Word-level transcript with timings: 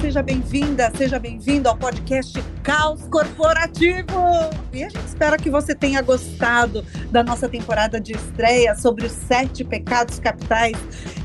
seja 0.00 0.22
bem-vinda, 0.22 0.90
seja 0.96 1.18
bem-vindo 1.18 1.68
ao 1.68 1.76
podcast 1.76 2.42
Caos 2.62 3.02
Corporativo. 3.08 4.18
E 4.72 4.82
a 4.82 4.88
gente 4.88 5.04
espera 5.04 5.36
que 5.36 5.50
você 5.50 5.74
tenha 5.74 6.00
gostado 6.00 6.82
da 7.10 7.22
nossa 7.22 7.46
temporada 7.50 8.00
de 8.00 8.12
estreia 8.12 8.74
sobre 8.74 9.04
os 9.04 9.12
sete 9.12 9.62
pecados 9.62 10.18
capitais. 10.18 10.76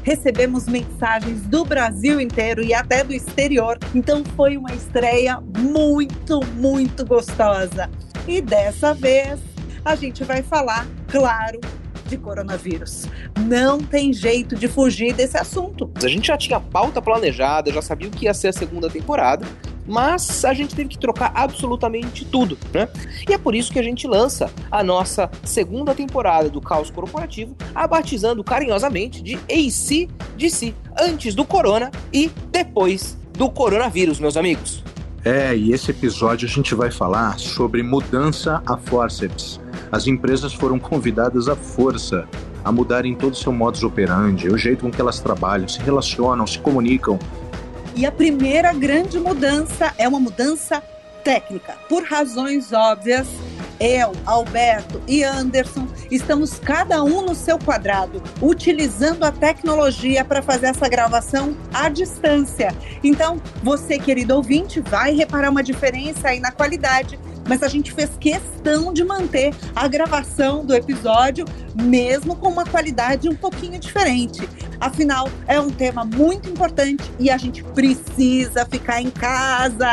Recebemos 0.03 0.67
mensagens 0.67 1.41
do 1.43 1.63
Brasil 1.63 2.19
inteiro 2.19 2.61
e 2.61 2.73
até 2.73 3.01
do 3.01 3.13
exterior, 3.13 3.79
então 3.93 4.23
foi 4.35 4.57
uma 4.57 4.73
estreia 4.73 5.39
muito, 5.57 6.45
muito 6.55 7.05
gostosa. 7.05 7.89
E 8.27 8.41
dessa 8.41 8.93
vez 8.93 9.39
a 9.85 9.95
gente 9.95 10.25
vai 10.25 10.43
falar, 10.43 10.85
claro, 11.07 11.61
de 12.07 12.17
coronavírus. 12.17 13.05
Não 13.47 13.79
tem 13.79 14.13
jeito 14.13 14.55
de 14.55 14.67
fugir 14.67 15.13
desse 15.13 15.37
assunto. 15.37 15.89
A 15.95 16.07
gente 16.07 16.27
já 16.27 16.37
tinha 16.37 16.59
pauta 16.59 17.01
planejada, 17.01 17.71
já 17.71 17.81
sabia 17.81 18.07
o 18.07 18.11
que 18.11 18.25
ia 18.25 18.33
ser 18.33 18.49
a 18.49 18.53
segunda 18.53 18.89
temporada, 18.89 19.45
mas 19.87 20.43
a 20.43 20.53
gente 20.53 20.75
teve 20.75 20.89
que 20.89 20.97
trocar 20.97 21.31
absolutamente 21.35 22.25
tudo, 22.25 22.57
né? 22.73 22.87
E 23.27 23.33
é 23.33 23.37
por 23.37 23.55
isso 23.55 23.71
que 23.71 23.79
a 23.79 23.83
gente 23.83 24.07
lança 24.07 24.51
a 24.71 24.83
nossa 24.83 25.29
segunda 25.43 25.93
temporada 25.93 26.49
do 26.49 26.59
Caos 26.59 26.89
Corporativo, 26.89 27.55
a 27.73 27.87
batizando 27.87 28.43
carinhosamente 28.43 29.21
de 29.21 29.35
AC/DC, 29.49 30.73
antes 30.99 31.35
do 31.35 31.45
corona 31.45 31.91
e 32.11 32.31
depois 32.51 33.17
do 33.33 33.49
coronavírus, 33.49 34.19
meus 34.19 34.37
amigos. 34.37 34.83
É, 35.23 35.55
e 35.55 35.71
esse 35.71 35.89
episódio 35.89 36.47
a 36.47 36.51
gente 36.51 36.75
vai 36.75 36.91
falar 36.91 37.39
sobre 37.39 37.81
mudança 37.81 38.61
a 38.65 38.77
forceps. 38.77 39.59
As 39.95 40.07
empresas 40.07 40.53
foram 40.53 40.77
convidadas 40.77 41.47
à 41.47 41.55
força 41.55 42.27
a 42.65 42.69
mudarem 42.69 43.15
todo 43.15 43.31
o 43.31 43.37
seu 43.37 43.53
modus 43.53 43.81
operandi, 43.81 44.49
o 44.49 44.57
jeito 44.57 44.81
com 44.81 44.91
que 44.91 44.99
elas 44.99 45.21
trabalham, 45.21 45.69
se 45.69 45.79
relacionam, 45.79 46.45
se 46.45 46.59
comunicam. 46.59 47.17
E 47.95 48.05
a 48.05 48.11
primeira 48.11 48.73
grande 48.73 49.17
mudança 49.17 49.93
é 49.97 50.05
uma 50.05 50.19
mudança 50.19 50.83
técnica. 51.23 51.75
Por 51.87 52.03
razões 52.03 52.73
óbvias, 52.73 53.25
eu, 53.79 54.11
Alberto 54.25 55.01
e 55.07 55.23
Anderson 55.23 55.87
estamos 56.11 56.59
cada 56.59 57.01
um 57.01 57.21
no 57.21 57.33
seu 57.33 57.57
quadrado, 57.57 58.21
utilizando 58.41 59.23
a 59.23 59.31
tecnologia 59.31 60.25
para 60.25 60.41
fazer 60.41 60.65
essa 60.65 60.89
gravação 60.89 61.55
à 61.73 61.87
distância. 61.87 62.75
Então, 63.01 63.41
você, 63.63 63.97
querido 63.97 64.35
ouvinte, 64.35 64.81
vai 64.81 65.13
reparar 65.13 65.49
uma 65.49 65.63
diferença 65.63 66.27
aí 66.27 66.41
na 66.41 66.51
qualidade 66.51 67.17
mas 67.47 67.63
a 67.63 67.67
gente 67.67 67.91
fez 67.91 68.11
questão 68.19 68.91
de 68.91 69.03
manter 69.03 69.53
a 69.75 69.87
gravação 69.87 70.65
do 70.65 70.73
episódio, 70.73 71.45
mesmo 71.73 72.35
com 72.35 72.49
uma 72.49 72.65
qualidade 72.65 73.29
um 73.29 73.35
pouquinho 73.35 73.79
diferente. 73.79 74.47
Afinal, 74.79 75.29
é 75.47 75.59
um 75.59 75.69
tema 75.69 76.03
muito 76.03 76.49
importante 76.49 77.03
e 77.19 77.29
a 77.29 77.37
gente 77.37 77.63
precisa 77.63 78.65
ficar 78.65 79.01
em 79.01 79.09
casa. 79.09 79.89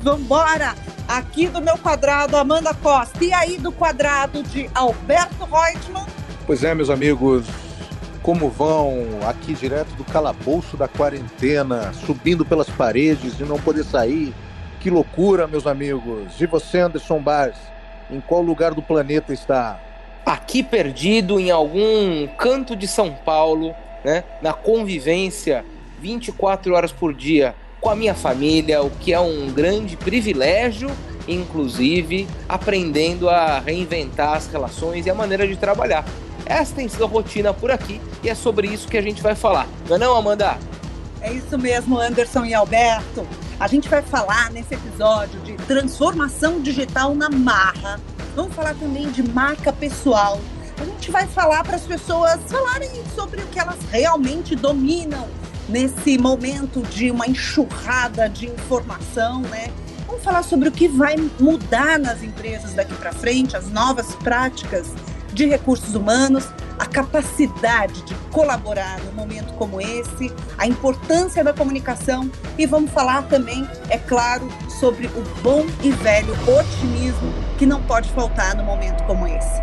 Vambora! 0.00 0.74
Aqui 1.08 1.48
do 1.48 1.62
meu 1.62 1.78
quadrado, 1.78 2.36
Amanda 2.36 2.74
Costa. 2.74 3.24
E 3.24 3.32
aí 3.32 3.56
do 3.56 3.72
quadrado 3.72 4.42
de 4.42 4.68
Alberto 4.74 5.46
Reutemann? 5.46 6.04
Pois 6.46 6.62
é, 6.62 6.74
meus 6.74 6.90
amigos. 6.90 7.46
Como 8.22 8.50
vão 8.50 9.06
aqui 9.26 9.54
direto 9.54 9.88
do 9.94 10.04
calabouço 10.04 10.76
da 10.76 10.86
quarentena, 10.86 11.94
subindo 12.04 12.44
pelas 12.44 12.68
paredes 12.68 13.40
e 13.40 13.44
não 13.44 13.58
poder 13.58 13.84
sair? 13.84 14.34
Que 14.80 14.90
loucura, 14.90 15.48
meus 15.48 15.66
amigos. 15.66 16.40
E 16.40 16.46
você, 16.46 16.78
Anderson 16.78 17.20
Bars, 17.20 17.56
em 18.10 18.20
qual 18.20 18.40
lugar 18.40 18.74
do 18.74 18.82
planeta 18.82 19.32
está? 19.32 19.80
Aqui 20.24 20.62
perdido 20.62 21.40
em 21.40 21.50
algum 21.50 22.26
canto 22.38 22.76
de 22.76 22.86
São 22.86 23.12
Paulo, 23.12 23.74
né? 24.04 24.22
Na 24.40 24.52
convivência 24.52 25.64
24 26.00 26.74
horas 26.74 26.92
por 26.92 27.12
dia 27.12 27.56
com 27.80 27.90
a 27.90 27.96
minha 27.96 28.14
família, 28.14 28.82
o 28.82 28.90
que 28.90 29.12
é 29.12 29.18
um 29.18 29.50
grande 29.50 29.96
privilégio, 29.96 30.90
inclusive 31.26 32.28
aprendendo 32.48 33.28
a 33.28 33.58
reinventar 33.58 34.34
as 34.34 34.46
relações 34.46 35.06
e 35.06 35.10
a 35.10 35.14
maneira 35.14 35.46
de 35.46 35.56
trabalhar. 35.56 36.04
Essa 36.46 36.74
tem 36.74 36.88
sido 36.88 37.04
a 37.04 37.08
rotina 37.08 37.52
por 37.52 37.70
aqui 37.70 38.00
e 38.22 38.28
é 38.28 38.34
sobre 38.34 38.68
isso 38.68 38.88
que 38.88 38.96
a 38.96 39.02
gente 39.02 39.22
vai 39.22 39.34
falar. 39.34 39.66
Não 39.88 39.96
é 39.96 39.98
não, 39.98 40.16
Amanda? 40.16 40.56
É 41.20 41.32
isso 41.32 41.58
mesmo, 41.58 41.98
Anderson 41.98 42.44
e 42.44 42.54
Alberto. 42.54 43.26
A 43.60 43.66
gente 43.66 43.88
vai 43.88 44.02
falar 44.02 44.52
nesse 44.52 44.74
episódio 44.74 45.40
de 45.40 45.54
transformação 45.54 46.60
digital 46.60 47.12
na 47.12 47.28
marra. 47.28 48.00
Vamos 48.36 48.54
falar 48.54 48.72
também 48.74 49.10
de 49.10 49.20
marca 49.20 49.72
pessoal. 49.72 50.40
A 50.80 50.84
gente 50.84 51.10
vai 51.10 51.26
falar 51.26 51.64
para 51.64 51.74
as 51.74 51.82
pessoas 51.82 52.38
falarem 52.46 52.88
sobre 53.16 53.42
o 53.42 53.46
que 53.48 53.58
elas 53.58 53.78
realmente 53.90 54.54
dominam 54.54 55.26
nesse 55.68 56.16
momento 56.18 56.82
de 56.82 57.10
uma 57.10 57.26
enxurrada 57.26 58.28
de 58.28 58.46
informação, 58.46 59.40
né? 59.42 59.72
Vamos 60.06 60.22
falar 60.22 60.44
sobre 60.44 60.68
o 60.68 60.72
que 60.72 60.86
vai 60.86 61.16
mudar 61.40 61.98
nas 61.98 62.22
empresas 62.22 62.74
daqui 62.74 62.94
para 62.94 63.12
frente, 63.12 63.56
as 63.56 63.68
novas 63.68 64.14
práticas 64.14 64.86
de 65.32 65.46
recursos 65.46 65.96
humanos, 65.96 66.44
a 66.78 66.86
capacidade 66.86 68.02
de 68.02 68.14
colaborar 68.30 69.00
num 69.04 69.12
momento 69.12 69.52
como 69.54 69.80
esse, 69.80 70.32
a 70.56 70.66
importância 70.66 71.42
da 71.42 71.52
comunicação 71.52 72.30
e 72.56 72.66
vamos 72.66 72.90
falar 72.90 73.28
também, 73.28 73.68
é 73.90 73.98
claro, 73.98 74.48
sobre 74.78 75.06
o 75.06 75.42
bom 75.42 75.66
e 75.82 75.90
velho 75.90 76.32
otimismo 76.48 77.32
que 77.58 77.66
não 77.66 77.82
pode 77.84 78.08
faltar 78.10 78.56
no 78.56 78.62
momento 78.62 79.04
como 79.04 79.26
esse. 79.26 79.58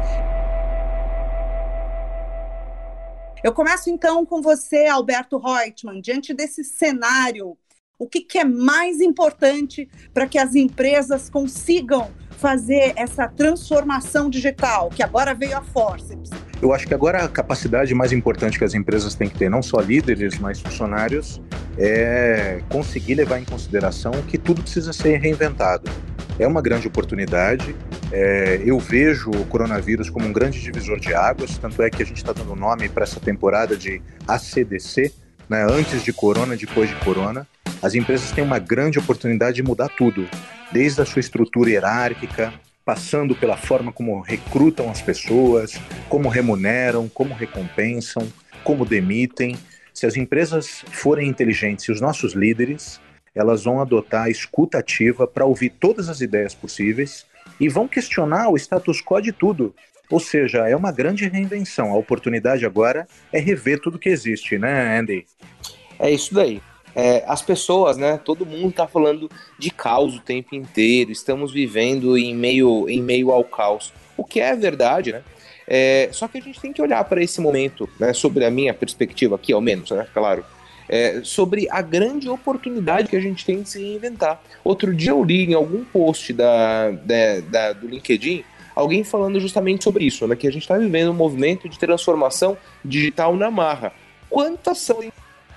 Eu 3.43 3.53
começo 3.53 3.89
então 3.89 4.25
com 4.25 4.41
você, 4.41 4.87
Alberto 4.87 5.37
Reutemann, 5.37 6.01
diante 6.01 6.33
desse 6.33 6.63
cenário, 6.63 7.55
o 7.97 8.07
que, 8.07 8.21
que 8.21 8.39
é 8.39 8.43
mais 8.43 8.99
importante 8.99 9.87
para 10.13 10.27
que 10.27 10.37
as 10.37 10.55
empresas 10.55 11.29
consigam 11.29 12.11
fazer 12.31 12.93
essa 12.95 13.27
transformação 13.27 14.29
digital, 14.29 14.89
que 14.89 15.03
agora 15.03 15.33
veio 15.33 15.57
a 15.57 15.61
Forceps? 15.61 16.29
Eu 16.65 16.73
acho 16.73 16.87
que 16.87 16.95
agora 16.95 17.23
a 17.23 17.29
capacidade 17.29 17.93
mais 17.93 18.11
importante 18.11 18.57
que 18.57 18.63
as 18.63 18.73
empresas 18.73 19.13
têm 19.13 19.29
que 19.29 19.37
ter, 19.37 19.51
não 19.51 19.61
só 19.61 19.79
líderes, 19.79 20.39
mas 20.39 20.59
funcionários, 20.59 21.39
é 21.77 22.59
conseguir 22.69 23.13
levar 23.13 23.37
em 23.37 23.45
consideração 23.45 24.11
que 24.27 24.35
tudo 24.35 24.63
precisa 24.63 24.91
ser 24.91 25.17
reinventado. 25.17 25.91
É 26.39 26.47
uma 26.47 26.63
grande 26.63 26.87
oportunidade. 26.87 27.75
É, 28.11 28.63
eu 28.65 28.79
vejo 28.79 29.29
o 29.29 29.45
coronavírus 29.45 30.09
como 30.09 30.25
um 30.25 30.33
grande 30.33 30.59
divisor 30.59 30.99
de 30.99 31.13
águas, 31.13 31.55
tanto 31.59 31.83
é 31.83 31.89
que 31.91 32.01
a 32.01 32.05
gente 32.05 32.17
está 32.17 32.33
dando 32.33 32.55
nome 32.55 32.89
para 32.89 33.03
essa 33.03 33.19
temporada 33.19 33.77
de 33.77 34.01
ACDC, 34.27 35.13
né, 35.47 35.67
antes 35.69 36.03
de 36.03 36.11
corona, 36.11 36.57
depois 36.57 36.89
de 36.89 36.95
corona. 36.95 37.47
As 37.79 37.93
empresas 37.93 38.31
têm 38.31 38.43
uma 38.43 38.57
grande 38.57 38.97
oportunidade 38.97 39.57
de 39.57 39.61
mudar 39.61 39.89
tudo, 39.89 40.27
desde 40.71 40.99
a 40.99 41.05
sua 41.05 41.19
estrutura 41.19 41.69
hierárquica, 41.69 42.51
passando 42.85 43.35
pela 43.35 43.57
forma 43.57 43.91
como 43.91 44.21
recrutam 44.21 44.91
as 44.91 45.01
pessoas, 45.01 45.73
como 46.07 46.29
remuneram, 46.29 47.09
como 47.09 47.33
recompensam, 47.33 48.31
como 48.63 48.85
demitem. 48.85 49.57
Se 49.91 50.05
as 50.05 50.15
empresas 50.15 50.85
forem 50.91 51.27
inteligentes 51.27 51.85
e 51.85 51.91
os 51.91 51.99
nossos 51.99 52.33
líderes, 52.33 53.01
elas 53.33 53.63
vão 53.63 53.81
adotar 53.81 54.25
a 54.25 54.29
escuta 54.29 54.77
ativa 54.77 55.27
para 55.27 55.45
ouvir 55.45 55.71
todas 55.71 56.07
as 56.07 56.21
ideias 56.21 56.53
possíveis 56.53 57.25
e 57.59 57.67
vão 57.67 57.87
questionar 57.87 58.49
o 58.49 58.55
status 58.55 59.01
quo 59.01 59.19
de 59.19 59.31
tudo. 59.31 59.73
Ou 60.09 60.19
seja, 60.19 60.69
é 60.69 60.75
uma 60.75 60.91
grande 60.91 61.27
reinvenção. 61.27 61.91
A 61.91 61.97
oportunidade 61.97 62.65
agora 62.65 63.07
é 63.33 63.39
rever 63.39 63.79
tudo 63.79 63.97
que 63.97 64.09
existe, 64.09 64.57
né, 64.59 64.99
Andy? 64.99 65.25
É 65.97 66.11
isso 66.11 66.33
daí. 66.33 66.61
É, 66.95 67.23
as 67.27 67.41
pessoas, 67.41 67.97
né? 67.97 68.17
Todo 68.23 68.45
mundo 68.45 68.69
está 68.69 68.87
falando 68.87 69.29
de 69.59 69.69
caos 69.69 70.15
o 70.15 70.21
tempo 70.21 70.55
inteiro. 70.55 71.11
Estamos 71.11 71.51
vivendo 71.51 72.17
em 72.17 72.33
meio, 72.33 72.87
em 72.89 73.01
meio 73.01 73.31
ao 73.31 73.43
caos. 73.43 73.91
O 74.15 74.23
que 74.23 74.39
é 74.39 74.55
verdade, 74.55 75.11
né? 75.11 75.21
É, 75.67 76.09
só 76.11 76.27
que 76.27 76.37
a 76.37 76.41
gente 76.41 76.59
tem 76.59 76.71
que 76.71 76.81
olhar 76.81 77.03
para 77.05 77.23
esse 77.23 77.41
momento, 77.41 77.89
né, 77.99 78.13
sobre 78.13 78.45
a 78.45 78.51
minha 78.51 78.73
perspectiva 78.73 79.35
aqui, 79.35 79.51
ao 79.51 79.61
menos, 79.61 79.89
né, 79.89 80.05
claro, 80.13 80.45
é, 80.87 81.21
sobre 81.23 81.67
a 81.71 81.81
grande 81.81 82.29
oportunidade 82.29 83.07
que 83.07 83.15
a 83.15 83.19
gente 83.19 83.43
tem 83.43 83.63
de 83.63 83.69
se 83.69 83.79
reinventar. 83.79 84.39
Outro 84.63 84.93
dia 84.93 85.09
eu 85.09 85.23
li 85.23 85.43
em 85.43 85.55
algum 85.55 85.83
post 85.83 86.31
da, 86.33 86.91
da, 86.91 87.39
da 87.49 87.73
do 87.73 87.87
LinkedIn 87.87 88.43
alguém 88.75 89.03
falando 89.03 89.39
justamente 89.39 89.83
sobre 89.83 90.05
isso, 90.05 90.27
né, 90.27 90.35
que 90.35 90.47
a 90.47 90.51
gente 90.51 90.63
está 90.63 90.77
vivendo 90.77 91.09
um 91.09 91.15
movimento 91.15 91.67
de 91.67 91.79
transformação 91.79 92.57
digital 92.83 93.35
na 93.35 93.49
marra. 93.49 93.93
Quantas 94.29 94.79
são 94.79 95.01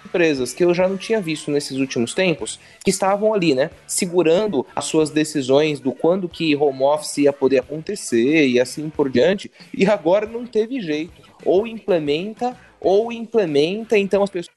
empresas 0.09 0.53
que 0.55 0.65
eu 0.65 0.73
já 0.73 0.89
não 0.89 0.97
tinha 0.97 1.21
visto 1.21 1.51
nesses 1.51 1.77
últimos 1.79 2.15
tempos, 2.15 2.59
que 2.83 2.91
estavam 2.91 3.35
ali, 3.35 3.55
né, 3.55 3.71
segurando 3.87 4.67
as 4.75 4.87
suas 4.87 5.11
decisões 5.11 5.79
do 5.79 5.93
quando 5.93 6.29
que 6.29 6.57
home 6.57 6.83
office 6.83 7.19
ia 7.19 7.33
poder 7.33 7.59
acontecer 7.59 8.47
e 8.47 8.59
assim 8.59 8.89
por 8.89 9.11
diante, 9.11 9.51
e 9.73 9.87
agora 9.87 10.27
não 10.27 10.47
teve 10.47 10.81
jeito. 10.81 11.23
Ou 11.45 11.67
implementa, 11.67 12.57
ou 12.81 13.13
implementa, 13.13 13.97
então 13.99 14.23
as 14.23 14.31
pessoas 14.31 14.57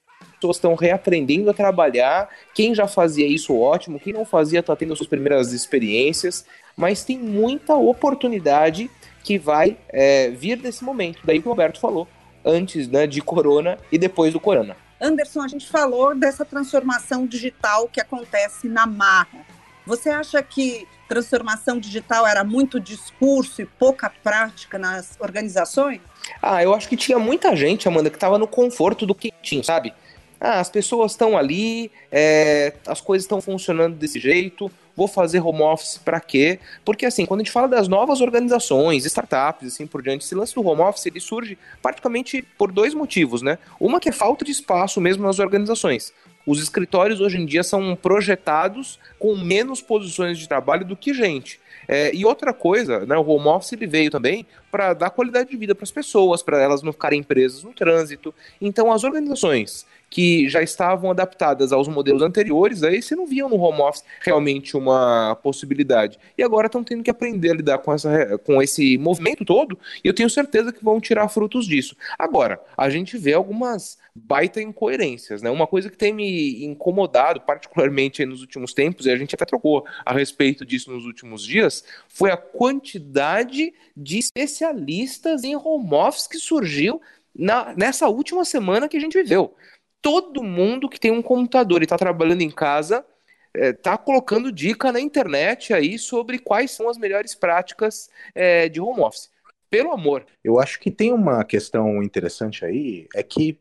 estão 0.52 0.74
reaprendendo 0.74 1.50
a 1.50 1.54
trabalhar. 1.54 2.30
Quem 2.56 2.74
já 2.74 2.88
fazia 2.88 3.28
isso, 3.28 3.56
ótimo. 3.56 4.00
Quem 4.00 4.14
não 4.14 4.26
fazia, 4.26 4.60
está 4.60 4.76
tendo 4.76 4.96
suas 4.96 5.08
primeiras 5.08 5.54
experiências. 5.54 6.46
Mas 6.76 7.04
tem 7.04 7.20
muita 7.20 7.76
oportunidade 7.76 8.90
que 9.24 9.38
vai 9.38 9.78
é, 9.90 10.30
vir 10.30 10.58
desse 10.58 10.84
momento. 10.84 11.20
Daí 11.24 11.40
que 11.40 11.48
o 11.48 11.52
Roberto 11.52 11.80
falou, 11.80 12.08
antes 12.44 12.88
né, 12.88 13.06
de 13.06 13.22
corona 13.22 13.78
e 13.92 13.98
depois 13.98 14.34
do 14.34 14.40
corona. 14.40 14.76
Anderson, 15.02 15.42
a 15.42 15.48
gente 15.48 15.68
falou 15.68 16.16
dessa 16.16 16.46
transformação 16.46 17.26
digital 17.26 17.88
que 17.88 18.00
acontece 18.00 18.70
na 18.70 18.86
marra. 18.86 19.40
Você 19.86 20.10
acha 20.10 20.42
que 20.44 20.88
transformação 21.08 21.80
digital 21.80 22.26
era 22.26 22.44
muito 22.44 22.80
discurso 22.80 23.62
e 23.62 23.66
pouca 23.66 24.10
prática 24.24 24.78
nas 24.78 25.18
organizações? 25.20 26.00
Ah, 26.42 26.64
eu 26.64 26.74
acho 26.74 26.88
que 26.88 26.96
tinha 26.96 27.20
muita 27.20 27.56
gente, 27.56 27.88
Amanda, 27.88 28.10
que 28.10 28.16
estava 28.16 28.38
no 28.38 28.48
conforto 28.48 29.06
do 29.06 29.16
que 29.16 29.34
tinha, 29.42 29.64
sabe? 29.64 29.94
Ah, 30.40 30.60
as 30.60 30.70
pessoas 30.70 31.12
estão 31.12 31.38
ali, 31.38 31.92
é, 32.12 32.74
as 32.88 33.02
coisas 33.02 33.26
estão 33.26 33.42
funcionando 33.42 33.98
desse 33.98 34.20
jeito, 34.20 34.72
vou 34.96 35.08
fazer 35.08 35.40
home 35.40 35.62
office 35.62 35.98
para 35.98 36.20
quê? 36.20 36.60
Porque 36.84 37.06
assim, 37.06 37.26
quando 37.26 37.42
a 37.42 37.44
gente 37.44 37.52
fala 37.52 37.68
das 37.68 37.88
novas 37.88 38.22
organizações, 38.22 39.06
startups, 39.06 39.68
assim 39.68 39.88
por 39.88 40.02
diante, 40.02 40.26
esse 40.26 40.36
lance 40.36 40.54
do 40.54 40.66
home 40.66 40.82
office, 40.82 41.06
ele 41.06 41.20
surge 41.20 41.58
praticamente 41.82 42.42
por 42.58 42.72
dois 42.72 42.94
motivos, 42.94 43.42
né? 43.42 43.58
Uma 43.80 44.00
que 44.00 44.10
é 44.10 44.12
falta 44.12 44.46
de 44.46 44.52
espaço 44.52 45.00
mesmo 45.02 45.24
nas 45.24 45.40
organizações. 45.40 46.14
Os 46.46 46.62
escritórios 46.62 47.22
hoje 47.22 47.38
em 47.38 47.46
dia 47.46 47.64
são 47.64 47.96
projetados 47.96 49.00
com 49.20 49.36
menos 49.38 49.82
posições 49.82 50.40
de 50.40 50.48
trabalho 50.48 50.86
do 50.86 50.96
que 50.96 51.14
gente. 51.14 51.60
É, 51.88 52.14
e 52.14 52.26
outra 52.26 52.54
coisa, 52.54 53.06
né, 53.06 53.18
o 53.18 53.28
home 53.28 53.48
office 53.48 53.74
ele 53.74 53.86
veio 53.86 54.10
também 54.10 54.46
para 54.72 54.94
dar 54.94 55.10
qualidade 55.10 55.50
de 55.50 55.58
vida 55.58 55.76
para 55.76 55.84
as 55.84 55.92
pessoas, 55.92 56.42
para 56.42 56.60
elas 56.62 56.82
não 56.82 56.92
ficarem 56.92 57.22
presas 57.22 57.64
no 57.64 57.74
trânsito. 57.74 58.34
Então, 58.60 58.92
as 58.92 59.04
organizações 59.04 59.86
que 60.12 60.50
já 60.50 60.62
estavam 60.62 61.10
adaptadas 61.10 61.72
aos 61.72 61.88
modelos 61.88 62.22
anteriores, 62.22 62.84
aí 62.84 63.02
você 63.02 63.16
não 63.16 63.26
viam 63.26 63.48
no 63.48 63.56
home 63.56 63.80
office 63.82 64.04
realmente 64.20 64.76
uma 64.76 65.40
possibilidade. 65.42 66.20
E 66.38 66.44
agora 66.44 66.68
estão 66.68 66.84
tendo 66.84 67.02
que 67.02 67.10
aprender 67.10 67.52
a 67.52 67.56
lidar 67.56 67.78
com, 67.78 67.94
essa, 67.94 68.38
com 68.40 68.62
esse 68.62 68.98
movimento 68.98 69.46
todo, 69.46 69.80
e 70.04 70.08
eu 70.10 70.14
tenho 70.14 70.30
certeza 70.30 70.74
que 70.74 70.84
vão 70.84 71.00
tirar 71.00 71.30
frutos 71.30 71.66
disso. 71.66 71.96
Agora, 72.20 72.62
a 72.78 72.90
gente 72.90 73.18
vê 73.18 73.34
algumas 73.34 73.98
baita 74.14 74.62
incoerências, 74.62 75.42
né? 75.42 75.50
Uma 75.50 75.66
coisa 75.66 75.90
que 75.90 75.98
tem 75.98 76.12
me 76.14 76.66
incomodado 76.66 77.40
particularmente 77.40 78.26
nos 78.26 78.42
últimos 78.42 78.74
tempos, 78.74 79.06
e 79.06 79.12
a 79.12 79.16
gente 79.16 79.34
até 79.34 79.46
trocou 79.46 79.86
a 80.06 80.12
respeito 80.12 80.66
disso 80.66 80.92
nos 80.92 81.06
últimos 81.06 81.42
dias, 81.42 81.86
foi 82.10 82.32
a 82.32 82.36
quantidade 82.36 83.74
de 83.96 84.20
especialistas 84.20 85.46
em 85.46 85.56
home 85.56 85.94
office 85.94 86.28
que 86.28 86.38
surgiu 86.38 87.02
na, 87.34 87.74
nessa 87.78 88.10
última 88.10 88.44
semana 88.44 88.90
que 88.90 88.98
a 88.98 89.00
gente 89.00 89.18
viveu 89.18 89.56
todo 90.02 90.44
mundo 90.44 90.90
que 90.90 91.00
tem 91.00 91.12
um 91.12 91.22
computador 91.22 91.82
e 91.82 91.86
está 91.86 91.98
trabalhando 91.98 92.42
em 92.42 92.50
casa 92.50 93.06
está 93.54 93.94
é, 93.94 93.98
colocando 93.98 94.52
dica 94.52 94.92
na 94.92 95.00
internet 95.00 95.74
aí 95.74 96.00
sobre 96.00 96.40
quais 96.40 96.72
são 96.72 96.90
as 96.90 96.98
melhores 96.98 97.36
práticas 97.36 98.10
é, 98.34 98.70
de 98.70 98.80
home 98.80 99.02
office. 99.02 99.30
Pelo 99.70 99.92
amor. 99.92 100.26
Eu 100.44 100.60
acho 100.60 100.80
que 100.80 100.92
tem 100.92 101.14
uma 101.14 101.44
questão 101.44 102.02
interessante 102.02 102.66
aí, 102.66 103.08
é 103.16 103.24
que 103.24 103.60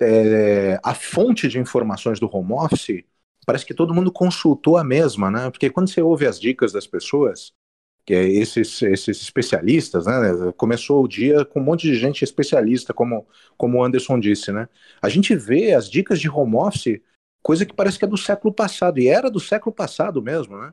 é, 0.00 0.78
a 0.82 0.94
fonte 0.94 1.48
de 1.48 1.58
informações 1.58 2.20
do 2.20 2.28
home 2.32 2.52
office 2.52 3.04
parece 3.44 3.64
que 3.64 3.74
todo 3.74 3.94
mundo 3.94 4.12
consultou 4.12 4.76
a 4.76 4.84
mesma, 4.84 5.30
né? 5.30 5.50
Porque 5.50 5.70
quando 5.70 5.88
você 5.88 6.02
ouve 6.02 6.26
as 6.26 6.38
dicas 6.38 6.70
das 6.70 6.86
pessoas, 6.86 7.52
que 8.08 8.14
é 8.14 8.26
esses, 8.26 8.80
esses 8.80 9.20
especialistas, 9.20 10.06
né? 10.06 10.50
Começou 10.56 11.04
o 11.04 11.06
dia 11.06 11.44
com 11.44 11.60
um 11.60 11.62
monte 11.62 11.82
de 11.82 11.94
gente 11.94 12.24
especialista, 12.24 12.94
como, 12.94 13.26
como 13.54 13.76
o 13.76 13.84
Anderson 13.84 14.18
disse, 14.18 14.50
né? 14.50 14.66
A 15.02 15.10
gente 15.10 15.36
vê 15.36 15.74
as 15.74 15.90
dicas 15.90 16.18
de 16.18 16.26
home 16.26 16.56
office, 16.56 17.02
coisa 17.42 17.66
que 17.66 17.74
parece 17.74 17.98
que 17.98 18.06
é 18.06 18.08
do 18.08 18.16
século 18.16 18.50
passado, 18.50 18.98
e 18.98 19.08
era 19.08 19.30
do 19.30 19.38
século 19.38 19.74
passado 19.74 20.22
mesmo, 20.22 20.56
né? 20.56 20.72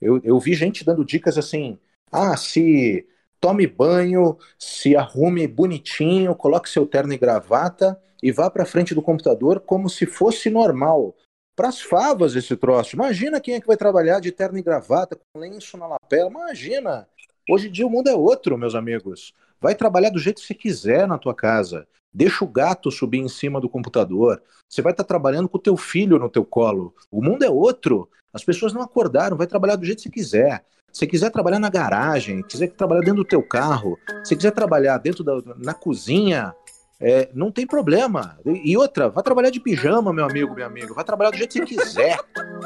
Eu, 0.00 0.20
eu 0.22 0.38
vi 0.38 0.54
gente 0.54 0.84
dando 0.84 1.04
dicas 1.04 1.36
assim, 1.36 1.76
ah, 2.12 2.36
se 2.36 3.04
tome 3.40 3.66
banho, 3.66 4.38
se 4.56 4.94
arrume 4.94 5.44
bonitinho, 5.48 6.36
coloque 6.36 6.70
seu 6.70 6.86
terno 6.86 7.12
e 7.12 7.18
gravata 7.18 8.00
e 8.22 8.30
vá 8.30 8.48
para 8.48 8.64
frente 8.64 8.94
do 8.94 9.02
computador 9.02 9.58
como 9.58 9.90
se 9.90 10.06
fosse 10.06 10.48
normal 10.50 11.16
para 11.56 11.68
as 11.68 11.80
favas 11.80 12.36
esse 12.36 12.54
troço. 12.54 12.94
Imagina 12.94 13.40
quem 13.40 13.54
é 13.54 13.60
que 13.60 13.66
vai 13.66 13.76
trabalhar 13.76 14.20
de 14.20 14.30
terno 14.30 14.58
e 14.58 14.62
gravata, 14.62 15.16
com 15.16 15.40
lenço 15.40 15.78
na 15.78 15.86
lapela. 15.86 16.30
Imagina. 16.30 17.08
Hoje 17.50 17.68
em 17.68 17.72
dia 17.72 17.86
o 17.86 17.90
mundo 17.90 18.08
é 18.08 18.14
outro, 18.14 18.58
meus 18.58 18.74
amigos. 18.74 19.32
Vai 19.58 19.74
trabalhar 19.74 20.10
do 20.10 20.18
jeito 20.18 20.40
que 20.40 20.46
você 20.46 20.54
quiser 20.54 21.08
na 21.08 21.16
tua 21.16 21.34
casa. 21.34 21.88
Deixa 22.12 22.44
o 22.44 22.48
gato 22.48 22.90
subir 22.90 23.18
em 23.18 23.28
cima 23.28 23.60
do 23.60 23.68
computador. 23.68 24.42
Você 24.68 24.82
vai 24.82 24.92
estar 24.92 25.04
tá 25.04 25.08
trabalhando 25.08 25.48
com 25.48 25.56
o 25.56 25.60
teu 25.60 25.76
filho 25.76 26.18
no 26.18 26.28
teu 26.28 26.44
colo. 26.44 26.94
O 27.10 27.22
mundo 27.22 27.42
é 27.42 27.50
outro. 27.50 28.08
As 28.32 28.44
pessoas 28.44 28.74
não 28.74 28.82
acordaram. 28.82 29.36
Vai 29.36 29.46
trabalhar 29.46 29.76
do 29.76 29.86
jeito 29.86 29.98
que 29.98 30.02
você 30.04 30.10
quiser. 30.10 30.64
Se 30.92 31.06
quiser 31.06 31.30
trabalhar 31.30 31.58
na 31.58 31.68
garagem, 31.68 32.42
quiser 32.42 32.68
trabalhar 32.68 33.00
dentro 33.00 33.16
do 33.16 33.24
teu 33.24 33.42
carro, 33.42 33.98
se 34.24 34.34
quiser 34.34 34.50
trabalhar 34.50 34.96
dentro 34.96 35.22
da 35.22 35.34
na 35.58 35.74
cozinha, 35.74 36.54
é, 37.00 37.28
não 37.34 37.50
tem 37.50 37.66
problema. 37.66 38.38
E 38.44 38.76
outra, 38.76 39.08
vai 39.08 39.22
trabalhar 39.22 39.50
de 39.50 39.60
pijama, 39.60 40.12
meu 40.12 40.24
amigo, 40.24 40.54
minha 40.54 40.66
amiga. 40.66 40.94
Vai 40.94 41.04
trabalhar 41.04 41.30
do 41.30 41.36
jeito 41.36 41.52
que 41.52 41.74
você 41.74 41.76
quiser. 41.76 42.18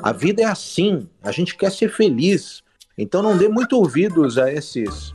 A 0.02 0.12
vida 0.12 0.42
é 0.42 0.44
assim. 0.44 1.08
A 1.22 1.32
gente 1.32 1.56
quer 1.56 1.70
ser 1.72 1.90
feliz. 1.90 2.62
Então 2.96 3.22
não 3.22 3.36
dê 3.36 3.48
muito 3.48 3.76
ouvidos 3.76 4.38
a 4.38 4.52
esses 4.52 5.14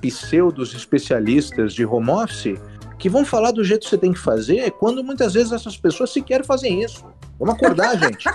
pseudos 0.00 0.74
especialistas 0.74 1.72
de 1.72 1.84
home 1.84 2.10
office 2.10 2.60
que 2.98 3.08
vão 3.08 3.24
falar 3.24 3.50
do 3.50 3.64
jeito 3.64 3.82
que 3.82 3.88
você 3.88 3.98
tem 3.98 4.12
que 4.12 4.18
fazer, 4.18 4.70
quando 4.72 5.02
muitas 5.02 5.34
vezes 5.34 5.50
essas 5.50 5.76
pessoas 5.76 6.12
sequer 6.12 6.44
fazem 6.44 6.84
isso. 6.84 7.04
Vamos 7.36 7.56
acordar, 7.56 7.98
gente. 7.98 8.28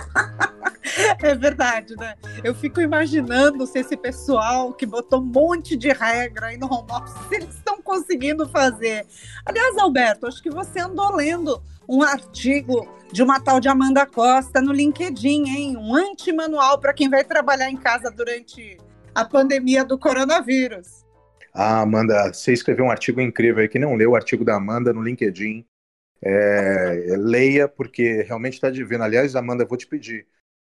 É 1.22 1.34
verdade, 1.34 1.96
né? 1.96 2.14
Eu 2.42 2.54
fico 2.54 2.80
imaginando 2.80 3.66
se 3.66 3.78
esse 3.78 3.96
pessoal 3.96 4.72
que 4.72 4.86
botou 4.86 5.20
um 5.20 5.24
monte 5.24 5.76
de 5.76 5.88
regra 5.88 6.46
aí 6.46 6.56
no 6.56 6.66
home 6.66 6.90
office, 6.90 7.32
eles 7.32 7.54
estão 7.54 7.80
conseguindo 7.80 8.48
fazer. 8.48 9.06
Aliás, 9.44 9.76
Alberto, 9.78 10.26
acho 10.26 10.42
que 10.42 10.50
você 10.50 10.80
andou 10.80 11.14
lendo 11.14 11.62
um 11.88 12.02
artigo 12.02 12.86
de 13.12 13.22
uma 13.22 13.40
tal 13.40 13.60
de 13.60 13.68
Amanda 13.68 14.04
Costa 14.04 14.60
no 14.60 14.72
LinkedIn, 14.72 15.48
hein? 15.48 15.76
Um 15.76 15.94
anti-manual 15.94 16.78
para 16.78 16.92
quem 16.92 17.08
vai 17.08 17.24
trabalhar 17.24 17.70
em 17.70 17.76
casa 17.76 18.10
durante 18.10 18.76
a 19.14 19.24
pandemia 19.24 19.84
do 19.84 19.98
coronavírus. 19.98 21.04
Ah, 21.54 21.80
Amanda, 21.80 22.32
você 22.32 22.52
escreveu 22.52 22.84
um 22.84 22.90
artigo 22.90 23.20
incrível 23.20 23.62
aí. 23.62 23.68
Que 23.68 23.78
não 23.78 23.96
leu 23.96 24.10
o 24.10 24.16
artigo 24.16 24.44
da 24.44 24.56
Amanda 24.56 24.92
no 24.92 25.02
LinkedIn, 25.02 25.64
é, 26.22 27.14
leia, 27.16 27.66
porque 27.66 28.22
realmente 28.22 28.54
está 28.54 28.70
divino. 28.70 29.02
Aliás, 29.02 29.34
Amanda, 29.34 29.64
eu 29.64 29.68
vou 29.68 29.78
te 29.78 29.86
pedir 29.86 30.26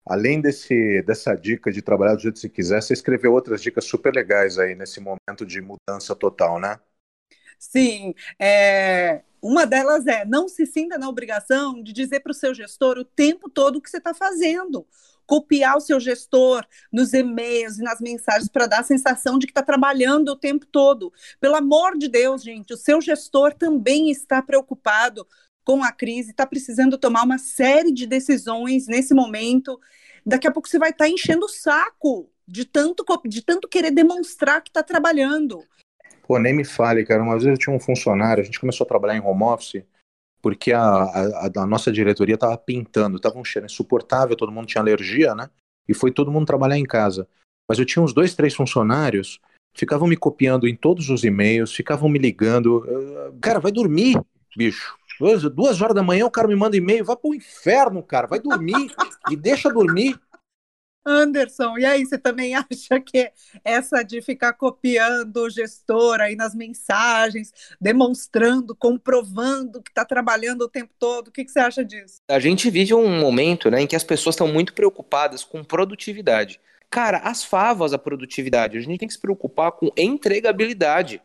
além 0.08 0.40
desse, 0.40 1.02
dessa 1.02 1.34
dica 1.34 1.70
de 1.70 1.82
trabalhar 1.82 2.14
do 2.14 2.22
jeito 2.22 2.34
que 2.34 2.40
você 2.40 2.48
quiser, 2.48 2.82
você 2.82 2.94
escreveu 2.94 3.32
outras 3.32 3.60
dicas 3.60 3.84
super 3.84 4.14
legais 4.14 4.58
aí 4.58 4.74
nesse 4.74 5.00
momento 5.00 5.44
de 5.46 5.60
mudança 5.60 6.16
total, 6.16 6.58
né? 6.58 6.80
Sim, 7.58 8.14
é, 8.38 9.22
uma 9.42 9.66
delas 9.66 10.06
é 10.06 10.24
não 10.24 10.48
se 10.48 10.64
sinta 10.64 10.96
na 10.96 11.08
obrigação 11.08 11.82
de 11.82 11.92
dizer 11.92 12.20
para 12.20 12.30
o 12.30 12.34
seu 12.34 12.54
gestor 12.54 12.98
o 12.98 13.04
tempo 13.04 13.50
todo 13.50 13.76
o 13.76 13.82
que 13.82 13.90
você 13.90 13.98
está 13.98 14.14
fazendo. 14.14 14.86
Copiar 15.26 15.76
o 15.76 15.80
seu 15.80 16.00
gestor 16.00 16.64
nos 16.90 17.12
e-mails 17.12 17.78
e 17.78 17.82
nas 17.82 18.00
mensagens 18.00 18.48
para 18.48 18.66
dar 18.66 18.80
a 18.80 18.84
sensação 18.84 19.38
de 19.38 19.46
que 19.46 19.50
está 19.50 19.62
trabalhando 19.62 20.30
o 20.30 20.36
tempo 20.36 20.64
todo. 20.64 21.12
Pelo 21.38 21.54
amor 21.54 21.98
de 21.98 22.08
Deus, 22.08 22.42
gente, 22.42 22.72
o 22.72 22.78
seu 22.78 23.00
gestor 23.00 23.52
também 23.52 24.10
está 24.10 24.40
preocupado 24.40 25.26
com 25.68 25.84
a 25.84 25.92
crise, 25.92 26.30
está 26.30 26.46
precisando 26.46 26.96
tomar 26.96 27.24
uma 27.24 27.36
série 27.36 27.92
de 27.92 28.06
decisões 28.06 28.86
nesse 28.86 29.12
momento. 29.12 29.78
Daqui 30.24 30.48
a 30.48 30.50
pouco 30.50 30.66
você 30.66 30.78
vai 30.78 30.88
estar 30.88 31.04
tá 31.04 31.10
enchendo 31.10 31.44
o 31.44 31.48
saco 31.48 32.30
de 32.46 32.64
tanto, 32.64 33.04
de 33.26 33.42
tanto 33.42 33.68
querer 33.68 33.90
demonstrar 33.90 34.62
que 34.62 34.70
está 34.70 34.82
trabalhando. 34.82 35.62
Pô, 36.26 36.38
nem 36.38 36.54
me 36.54 36.64
fale, 36.64 37.04
cara. 37.04 37.22
Uma 37.22 37.34
vez 37.34 37.44
eu 37.44 37.58
tinha 37.58 37.76
um 37.76 37.78
funcionário, 37.78 38.40
a 38.40 38.44
gente 38.46 38.58
começou 38.58 38.86
a 38.86 38.88
trabalhar 38.88 39.18
em 39.18 39.20
home 39.20 39.42
office 39.42 39.84
porque 40.40 40.72
a, 40.72 40.80
a, 40.80 41.50
a 41.54 41.66
nossa 41.66 41.92
diretoria 41.92 42.36
estava 42.36 42.56
pintando, 42.56 43.16
estava 43.16 43.38
um 43.38 43.44
cheiro 43.44 43.66
insuportável, 43.66 44.36
todo 44.36 44.52
mundo 44.52 44.68
tinha 44.68 44.80
alergia, 44.80 45.34
né? 45.34 45.50
E 45.86 45.92
foi 45.92 46.10
todo 46.10 46.32
mundo 46.32 46.46
trabalhar 46.46 46.78
em 46.78 46.84
casa. 46.84 47.28
Mas 47.68 47.78
eu 47.78 47.84
tinha 47.84 48.02
uns 48.02 48.14
dois, 48.14 48.34
três 48.34 48.54
funcionários, 48.54 49.38
ficavam 49.74 50.08
me 50.08 50.16
copiando 50.16 50.66
em 50.66 50.74
todos 50.74 51.10
os 51.10 51.24
e-mails, 51.24 51.74
ficavam 51.74 52.08
me 52.08 52.18
ligando. 52.18 52.86
Cara, 53.42 53.58
vai 53.58 53.72
dormir, 53.72 54.18
bicho. 54.56 54.97
Duas 55.18 55.80
horas 55.80 55.94
da 55.94 56.02
manhã 56.02 56.26
o 56.26 56.30
cara 56.30 56.48
me 56.48 56.54
manda 56.54 56.76
e-mail, 56.76 57.04
vai 57.04 57.16
pro 57.16 57.34
inferno, 57.34 58.02
cara, 58.02 58.26
vai 58.26 58.38
dormir 58.38 58.92
e 59.30 59.36
deixa 59.36 59.70
dormir. 59.70 60.18
Anderson, 61.08 61.78
e 61.78 61.86
aí, 61.86 62.04
você 62.04 62.18
também 62.18 62.54
acha 62.54 63.00
que 63.00 63.32
essa 63.64 64.02
de 64.02 64.20
ficar 64.20 64.52
copiando 64.52 65.38
o 65.38 65.50
gestor 65.50 66.20
aí 66.20 66.36
nas 66.36 66.54
mensagens, 66.54 67.52
demonstrando, 67.80 68.74
comprovando 68.74 69.82
que 69.82 69.90
está 69.90 70.04
trabalhando 70.04 70.62
o 70.62 70.68
tempo 70.68 70.92
todo, 70.98 71.28
o 71.28 71.32
que, 71.32 71.44
que, 71.44 71.50
você 71.50 71.60
acha 71.60 71.84
disso? 71.84 72.16
A 72.28 72.38
gente 72.38 72.68
vive 72.68 72.92
um 72.92 73.18
momento 73.18 73.70
né, 73.70 73.80
em 73.80 73.86
que 73.86 73.96
as 73.96 74.04
pessoas 74.04 74.34
estão 74.34 74.48
muito 74.48 74.74
preocupadas 74.74 75.42
com 75.42 75.64
produtividade. 75.64 76.60
Cara, 76.90 77.18
as 77.18 77.44
favas 77.44 77.92
a 77.92 77.98
produtividade, 77.98 78.78
a 78.78 78.80
gente 78.80 78.98
tem 78.98 79.08
que 79.08 79.14
se 79.14 79.20
preocupar 79.20 79.72
com 79.72 79.90
entregabilidade. 79.96 81.22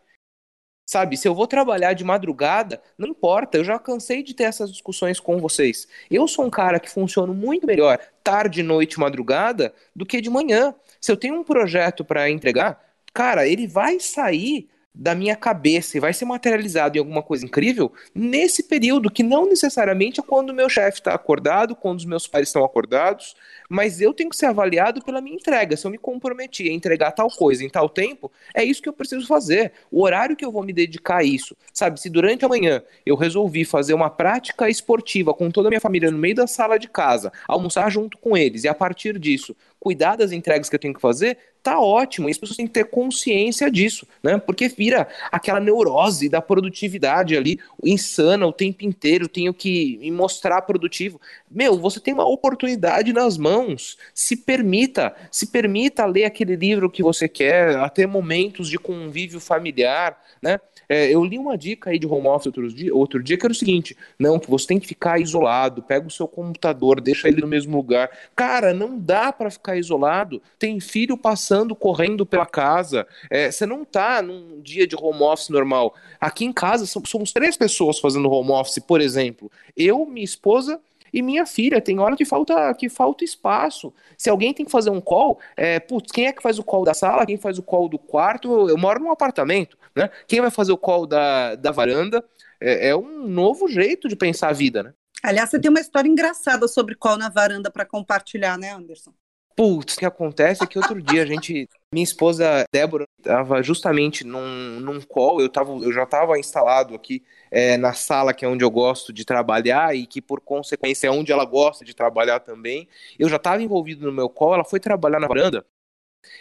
Sabe, 0.86 1.16
se 1.16 1.28
eu 1.28 1.34
vou 1.34 1.48
trabalhar 1.48 1.94
de 1.94 2.04
madrugada, 2.04 2.82
não 2.98 3.08
importa, 3.08 3.58
eu 3.58 3.64
já 3.64 3.80
cansei 3.80 4.22
de 4.22 4.34
ter 4.34 4.44
essas 4.44 4.70
discussões 4.72 5.20
com 5.20 5.40
vocês. 5.40 5.88
Eu 6.12 6.28
sou 6.28 6.46
um 6.46 6.50
cara 6.50 6.80
que 6.80 6.90
funciona 6.90 7.32
muito 7.34 7.66
melhor 7.66 8.00
tarde, 8.24 8.62
noite, 8.62 9.00
madrugada 9.00 9.74
do 9.96 10.06
que 10.06 10.20
de 10.20 10.30
manhã. 10.30 10.76
Se 11.00 11.12
eu 11.12 11.18
tenho 11.18 11.36
um 11.36 11.44
projeto 11.44 12.04
para 12.04 12.30
entregar, 12.30 12.84
cara, 13.14 13.48
ele 13.48 13.66
vai 13.66 14.00
sair 14.00 14.70
da 14.94 15.16
minha 15.16 15.36
cabeça 15.36 15.98
e 15.98 16.00
vai 16.00 16.14
ser 16.14 16.26
materializado 16.26 16.98
em 16.98 17.00
alguma 17.00 17.24
coisa 17.24 17.46
incrível 17.46 17.92
nesse 18.14 18.64
período, 18.64 19.10
que 19.10 19.24
não 19.24 19.48
necessariamente 19.48 20.20
é 20.20 20.24
quando 20.24 20.52
o 20.52 20.54
meu 20.54 20.70
chefe 20.70 21.00
está 21.00 21.14
acordado, 21.14 21.76
quando 21.76 22.00
os 22.00 22.06
meus 22.06 22.28
pais 22.28 22.50
estão 22.50 22.64
acordados, 22.64 23.36
mas 23.68 24.02
eu 24.02 24.14
tenho 24.14 24.30
que 24.30 24.36
ser 24.36 24.46
avaliado 24.46 25.04
pela 25.04 25.20
minha 25.20 25.36
entrega. 25.36 25.76
Se 25.76 25.88
eu 25.88 25.92
me 25.92 25.98
comprometi 25.98 26.70
a 26.70 26.72
entregar 26.74 27.12
tal 27.12 27.28
coisa 27.30 27.66
em 27.66 27.70
tal 27.70 27.90
tempo, 27.90 28.32
é 28.54 28.64
isso 28.64 28.82
que 28.82 28.90
eu 28.90 28.94
preciso 28.94 29.26
fazer. 29.26 29.72
O 29.92 30.04
horário 30.04 30.36
que 30.36 30.46
eu 30.46 30.52
vou 30.52 30.64
me 30.64 30.72
dedicar 30.72 31.18
a 31.18 31.24
isso, 31.24 31.58
sabe? 31.74 32.00
Se 32.00 32.10
durante 32.10 32.46
a 32.46 32.50
manhã 32.50 32.84
eu 33.06 33.16
resolvi 33.16 33.66
fazer 33.66 33.96
uma 33.96 34.12
prática 34.12 34.70
esportiva 34.70 35.34
com 35.34 35.50
toda 35.50 35.70
a 35.70 35.72
minha 35.72 35.82
família 35.82 36.12
no 36.12 36.18
meio 36.18 36.36
da 36.36 36.46
sala 36.46 36.78
de 36.78 36.88
casa, 36.88 37.32
almoçar 37.48 37.90
junto 37.90 38.18
com 38.18 38.38
eles 38.38 38.64
e 38.64 38.68
a 38.68 38.76
partir 38.76 39.18
disso 39.18 39.56
cuidar 39.84 40.16
das 40.16 40.32
entregas 40.32 40.70
que 40.70 40.76
eu 40.78 40.80
tenho 40.80 40.94
que 40.94 41.02
fazer, 41.02 41.38
tá 41.62 41.78
ótimo. 41.78 42.30
E 42.30 42.32
as 42.32 42.38
pessoas 42.38 42.56
têm 42.56 42.66
que 42.66 42.72
ter 42.72 42.86
consciência 42.86 43.70
disso, 43.70 44.08
né? 44.24 44.38
Porque 44.38 44.70
vira 44.70 45.10
aquela 45.30 45.60
neurose 45.60 46.30
da 46.30 46.42
produtividade 46.42 47.36
ali, 47.36 47.60
insana 47.84 48.48
o 48.48 48.54
tempo 48.54 48.86
inteiro, 48.86 49.28
tenho 49.28 49.54
que 49.54 49.98
me 49.98 50.10
mostrar 50.10 50.62
produtivo. 50.62 51.20
Meu, 51.52 51.78
você 51.78 52.00
tem 52.00 52.14
uma 52.14 52.26
oportunidade 52.26 53.12
nas 53.12 53.38
mãos. 53.38 53.98
Se 54.14 54.38
permita, 54.38 55.14
se 55.30 55.48
permita 55.48 56.06
ler 56.06 56.24
aquele 56.24 56.56
livro 56.56 56.90
que 56.90 57.04
você 57.04 57.28
quer, 57.28 57.76
a 57.76 57.90
ter 57.90 58.08
momentos 58.08 58.70
de 58.70 58.80
convívio 58.80 59.42
familiar, 59.42 60.18
né? 60.42 60.62
É, 60.88 61.10
eu 61.10 61.24
li 61.24 61.38
uma 61.38 61.58
dica 61.58 61.90
aí 61.90 61.98
de 61.98 62.06
home 62.06 62.28
office 62.28 62.48
outro 62.48 62.68
dia, 62.72 62.94
outro 62.94 63.24
dia 63.24 63.38
que 63.38 63.46
era 63.46 63.52
o 63.52 63.56
seguinte: 63.56 63.98
não, 64.20 64.38
que 64.38 64.50
você 64.50 64.68
tem 64.68 64.80
que 64.80 64.88
ficar 64.88 65.20
isolado, 65.20 65.82
pega 65.82 66.06
o 66.06 66.12
seu 66.12 66.28
computador, 66.28 67.02
deixa 67.02 67.28
ele 67.28 67.42
no 67.42 67.48
mesmo 67.48 67.76
lugar. 67.78 68.10
Cara, 68.36 68.74
não 68.74 69.00
dá 69.00 69.32
para 69.32 69.50
ficar 69.50 69.73
isolado. 69.78 70.42
Tem 70.58 70.80
filho 70.80 71.18
passando, 71.18 71.76
correndo 71.76 72.26
pela 72.26 72.46
casa. 72.46 73.08
É, 73.30 73.52
você 73.52 73.66
não 73.66 73.84
tá 73.84 74.22
num 74.22 74.62
dia 74.62 74.88
de 74.88 74.96
home 74.96 75.22
office 75.22 75.50
normal. 75.50 75.96
Aqui 76.20 76.46
em 76.46 76.54
casa 76.54 76.86
somos 76.86 77.32
três 77.32 77.58
pessoas 77.58 78.00
fazendo 78.00 78.30
home 78.30 78.52
office, 78.52 78.80
por 78.80 79.02
exemplo. 79.02 79.52
Eu, 79.76 80.06
minha 80.06 80.26
esposa 80.26 80.80
e 81.14 81.22
minha 81.22 81.46
filha, 81.46 81.80
tem 81.80 82.00
hora 82.00 82.16
que 82.16 82.26
falta 82.26 82.74
que 82.74 82.90
falta 82.90 83.24
espaço. 83.24 83.94
Se 84.18 84.30
alguém 84.30 84.52
tem 84.52 84.66
que 84.66 84.72
fazer 84.72 84.90
um 84.90 85.00
call, 85.00 85.40
é, 85.56 85.80
putz, 85.80 86.12
quem 86.12 86.26
é 86.26 86.34
que 86.34 86.42
faz 86.42 86.58
o 86.58 86.64
call 86.64 86.84
da 86.84 86.96
sala? 86.96 87.26
Quem 87.26 87.38
faz 87.38 87.60
o 87.60 87.64
call 87.64 87.88
do 87.88 88.00
quarto? 88.00 88.68
Eu 88.68 88.78
moro 88.78 89.00
num 89.00 89.12
apartamento, 89.12 89.78
né? 89.96 90.10
Quem 90.28 90.42
vai 90.42 90.50
fazer 90.50 90.72
o 90.72 90.78
call 90.78 91.06
da, 91.06 91.54
da 91.54 91.70
varanda? 91.72 92.24
É, 92.60 92.90
é 92.90 92.96
um 92.96 93.28
novo 93.28 93.68
jeito 93.68 94.08
de 94.08 94.16
pensar 94.16 94.50
a 94.50 94.54
vida, 94.54 94.82
né? 94.82 94.94
Aliás, 95.22 95.50
você 95.50 95.60
tem 95.60 95.70
uma 95.70 95.80
história 95.80 96.10
engraçada 96.10 96.68
sobre 96.68 96.96
call 96.96 97.16
na 97.16 97.30
varanda 97.30 97.70
para 97.72 97.86
compartilhar, 97.86 98.58
né, 98.58 98.72
Anderson? 98.72 99.14
Putz, 99.56 99.96
o 99.96 100.00
que 100.00 100.06
acontece 100.06 100.64
é 100.64 100.68
que 100.68 100.78
outro 100.78 101.02
dia 101.02 101.24
a 101.24 101.26
gente. 101.26 101.70
Minha 101.94 102.04
esposa 102.04 102.66
Débora 102.74 103.06
estava 103.20 103.62
justamente 103.62 104.24
num, 104.24 104.80
num 104.80 105.00
call, 105.00 105.40
eu, 105.40 105.48
tava, 105.48 105.72
eu 105.74 105.94
já 105.94 106.04
estava 106.04 106.40
instalado 106.40 106.96
aqui 106.96 107.24
é, 107.52 107.78
na 107.78 107.94
sala 107.94 108.34
que 108.34 108.44
é 108.44 108.48
onde 108.48 108.64
eu 108.64 108.72
gosto 108.72 109.14
de 109.14 109.24
trabalhar 109.24 109.96
e 109.96 110.08
que 110.08 110.20
por 110.20 110.42
consequência 110.42 111.08
é 111.08 111.12
onde 111.12 111.32
ela 111.32 111.46
gosta 111.46 111.86
de 111.86 111.96
trabalhar 111.96 112.40
também. 112.40 112.88
Eu 113.20 113.30
já 113.30 113.36
estava 113.36 113.62
envolvido 113.62 114.08
no 114.08 114.12
meu 114.12 114.28
call, 114.28 114.56
ela 114.56 114.64
foi 114.64 114.80
trabalhar 114.80 115.20
na 115.20 115.28
varanda 115.28 115.64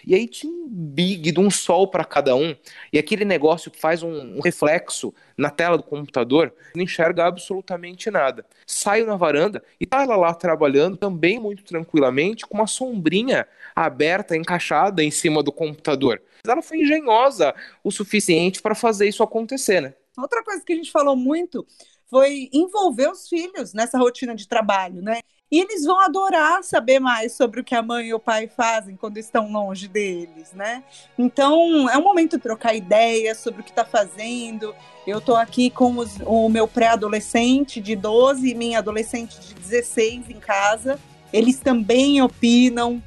e 0.07 0.15
aí 0.15 0.27
tinha 0.27 0.53
um 0.53 0.69
big 0.69 1.31
de 1.33 1.41
um 1.41 1.51
sol 1.51 1.89
para 1.89 2.05
cada 2.05 2.35
um, 2.35 2.55
e 2.93 2.99
aquele 2.99 3.25
negócio 3.25 3.71
que 3.71 3.79
faz 3.79 4.03
um, 4.03 4.37
um, 4.37 4.41
reflexo 4.41 5.15
na 5.37 5.51
tela 5.51 5.77
do 5.77 5.83
computador, 5.83 6.53
não 6.75 6.83
enxerga 6.83 7.27
absolutamente 7.27 8.11
nada. 8.11 8.45
Saio 8.67 9.07
na 9.07 9.17
varanda 9.17 9.63
e 9.81 9.87
tá 9.87 10.03
ela 10.03 10.17
lá 10.17 10.35
trabalhando 10.35 10.97
também 10.97 11.39
muito 11.39 11.65
tranquilamente, 11.65 12.47
com 12.47 12.59
uma 12.59 12.67
sombrinha 12.67 13.47
aberta, 13.75 14.37
encaixada 14.37 15.03
em 15.03 15.11
cima 15.11 15.43
do 15.43 15.53
computador. 15.53 16.23
Ela 16.45 16.63
foi 16.63 16.79
engenhosa 16.79 17.55
o 17.85 17.91
suficiente 17.91 18.61
para 18.61 18.75
fazer 18.75 19.09
isso 19.09 19.23
acontecer, 19.23 19.81
né? 19.81 19.95
Outra 20.17 20.43
coisa 20.43 20.63
que 20.65 20.73
a 20.73 20.77
gente 20.77 20.91
falou 20.91 21.17
muito 21.17 21.67
foi 22.13 22.51
envolver 22.53 23.11
os 23.11 23.27
filhos 23.27 23.73
nessa 23.73 23.97
rotina 23.97 24.35
de 24.35 24.47
trabalho, 24.47 25.01
né? 25.01 25.21
E 25.51 25.61
eles 25.61 25.83
vão 25.87 25.99
adorar 25.99 26.63
saber 26.63 27.01
mais 27.01 27.33
sobre 27.33 27.61
o 27.61 27.65
que 27.65 27.75
a 27.75 27.83
mãe 27.83 28.09
e 28.09 28.15
o 28.15 28.21
pai 28.21 28.51
fazem 28.55 28.97
quando 28.97 29.17
estão 29.17 29.51
longe 29.51 29.89
deles, 29.89 30.53
né? 30.53 30.85
Então, 31.19 31.89
é 31.89 31.97
um 31.97 32.03
momento 32.03 32.37
de 32.37 32.43
trocar 32.43 32.75
ideias 32.75 33.39
sobre 33.39 33.63
o 33.63 33.65
que 33.65 33.71
está 33.71 33.85
fazendo. 33.85 34.75
Eu 35.07 35.21
estou 35.21 35.37
aqui 35.37 35.71
com 35.71 35.97
os, 35.97 36.19
o 36.27 36.51
meu 36.51 36.69
pré-adolescente 36.69 37.81
de 37.81 37.97
12 37.97 38.47
e 38.47 38.55
minha 38.55 38.81
adolescente 38.81 39.41
de 39.41 39.55
16 39.55 40.29
em 40.29 40.39
casa. 40.39 41.01
Eles 41.33 41.61
também 41.61 42.21
opinam. 42.21 43.03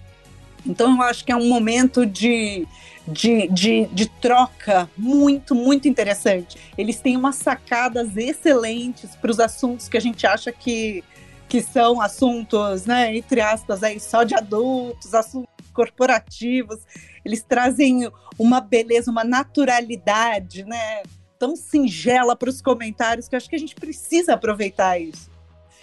Então, 0.66 0.96
eu 0.96 1.04
acho 1.04 1.24
que 1.24 1.32
é 1.32 1.36
um 1.36 1.48
momento 1.48 2.08
de, 2.08 2.68
de, 3.08 3.48
de, 3.50 3.86
de, 3.88 4.10
troca 4.10 4.90
muito, 4.98 5.54
muito 5.54 5.88
interessante. 5.88 6.58
Eles 6.78 7.00
têm 7.00 7.16
umas 7.16 7.36
sacadas 7.36 8.18
excelentes 8.18 9.16
para 9.16 9.32
os 9.32 9.40
assuntos 9.40 9.88
que 9.88 9.98
a 9.98 10.02
gente 10.02 10.26
acha 10.26 10.52
que 10.52 11.04
que 11.48 11.62
são 11.62 12.02
assuntos, 12.02 12.86
né, 12.86 13.16
entre 13.16 13.40
aspas, 13.40 13.84
aí, 13.84 14.00
só 14.00 14.24
de 14.24 14.34
adultos, 14.34 15.14
assuntos 15.14 15.48
corporativos, 15.74 16.80
eles 17.24 17.44
trazem 17.44 18.10
uma 18.38 18.60
beleza, 18.60 19.12
uma 19.12 19.24
naturalidade, 19.24 20.64
né, 20.64 21.04
tão 21.38 21.56
singela 21.56 22.36
para 22.36 22.50
os 22.50 22.62
comentários 22.62 23.28
que 23.28 23.36
acho 23.36 23.50
que 23.50 23.56
a 23.56 23.60
gente 23.60 23.76
precisa 23.76 24.34
aproveitar 24.34 25.00
isso. 25.00 25.30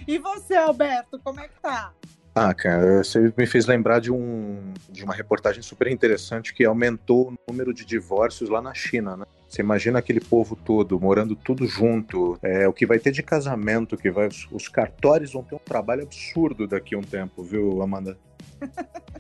E 0.07 0.19
você, 0.19 0.55
Alberto, 0.57 1.21
como 1.23 1.41
é 1.41 1.49
que 1.49 1.61
tá? 1.61 1.93
Ah, 2.35 2.55
cara, 2.55 3.05
você 3.05 3.33
me 3.37 3.47
fez 3.47 3.67
lembrar 3.67 4.01
de, 4.01 4.11
um, 4.11 4.73
de 4.89 5.05
uma 5.05 5.15
reportagem 5.15 5.62
super 5.62 5.87
interessante 5.89 6.55
que 6.55 6.65
aumentou 6.65 7.29
o 7.29 7.35
número 7.47 7.75
de 7.75 7.85
divórcios 7.85 8.49
lá 8.49 8.62
na 8.62 8.73
China, 8.73 9.19
né? 9.19 9.27
Você 9.47 9.61
imagina 9.61 9.99
aquele 9.99 10.21
povo 10.21 10.57
todo 10.57 10.99
morando 10.99 11.37
tudo 11.37 11.67
junto, 11.67 12.39
é, 12.41 12.67
o 12.67 12.73
que 12.73 12.87
vai 12.87 12.99
ter 12.99 13.12
de 13.12 13.23
casamento, 13.23 13.99
que 13.99 14.11
vai, 14.11 14.31
os 14.51 14.67
cartórios 14.67 15.35
vão 15.35 15.43
ter 15.43 15.57
um 15.57 15.59
trabalho 15.59 16.05
absurdo 16.05 16.67
daqui 16.67 16.95
a 16.95 16.99
um 16.99 17.03
tempo, 17.03 17.43
viu, 17.43 17.83
Amanda? 17.83 18.17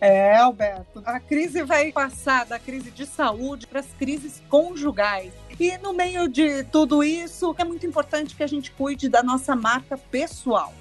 É, 0.00 0.36
Alberto. 0.36 1.02
A 1.04 1.20
crise 1.20 1.62
vai 1.62 1.92
passar 1.92 2.46
da 2.46 2.58
crise 2.58 2.90
de 2.90 3.04
saúde 3.04 3.66
para 3.66 3.80
as 3.80 3.88
crises 3.98 4.42
conjugais. 4.48 5.32
E 5.60 5.76
no 5.78 5.92
meio 5.92 6.26
de 6.26 6.64
tudo 6.64 7.04
isso, 7.04 7.54
é 7.58 7.64
muito 7.64 7.84
importante 7.84 8.34
que 8.34 8.42
a 8.42 8.46
gente 8.46 8.70
cuide 8.70 9.10
da 9.10 9.22
nossa 9.22 9.54
marca 9.54 9.98
pessoal. 9.98 10.72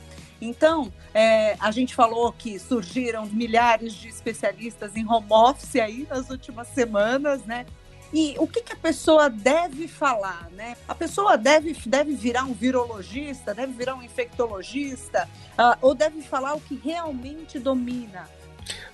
Então, 0.44 0.92
é, 1.14 1.56
a 1.60 1.72
gente 1.72 1.96
falou 1.96 2.34
que 2.34 2.60
surgiram 2.60 3.26
milhares 3.28 3.94
de 3.94 4.10
especialistas 4.10 4.98
em 4.98 5.08
home 5.08 5.28
office 5.30 5.78
aí 5.78 6.06
nas 6.10 6.30
últimas 6.30 6.68
semanas, 6.68 7.46
né? 7.46 7.66
E 8.14 8.36
o 8.38 8.46
que, 8.46 8.62
que, 8.62 8.74
a 8.74 8.76
pessoa 8.76 9.30
deve 9.30 9.88
falar, 9.88 10.50
né? 10.52 10.76
A 10.88 10.94
pessoa 10.94 11.38
deve, 11.38 11.76
deve 11.86 12.14
virar 12.14 12.44
um 12.44 12.54
virologista, 12.54 13.56
deve 13.56 13.72
virar 13.74 13.96
um 13.96 14.04
infectologista, 14.04 15.28
uh, 15.54 15.78
ou 15.82 15.96
deve 15.96 16.22
falar 16.22 16.54
o 16.54 16.60
que 16.60 16.76
realmente 16.76 17.58
domina. 17.58 18.28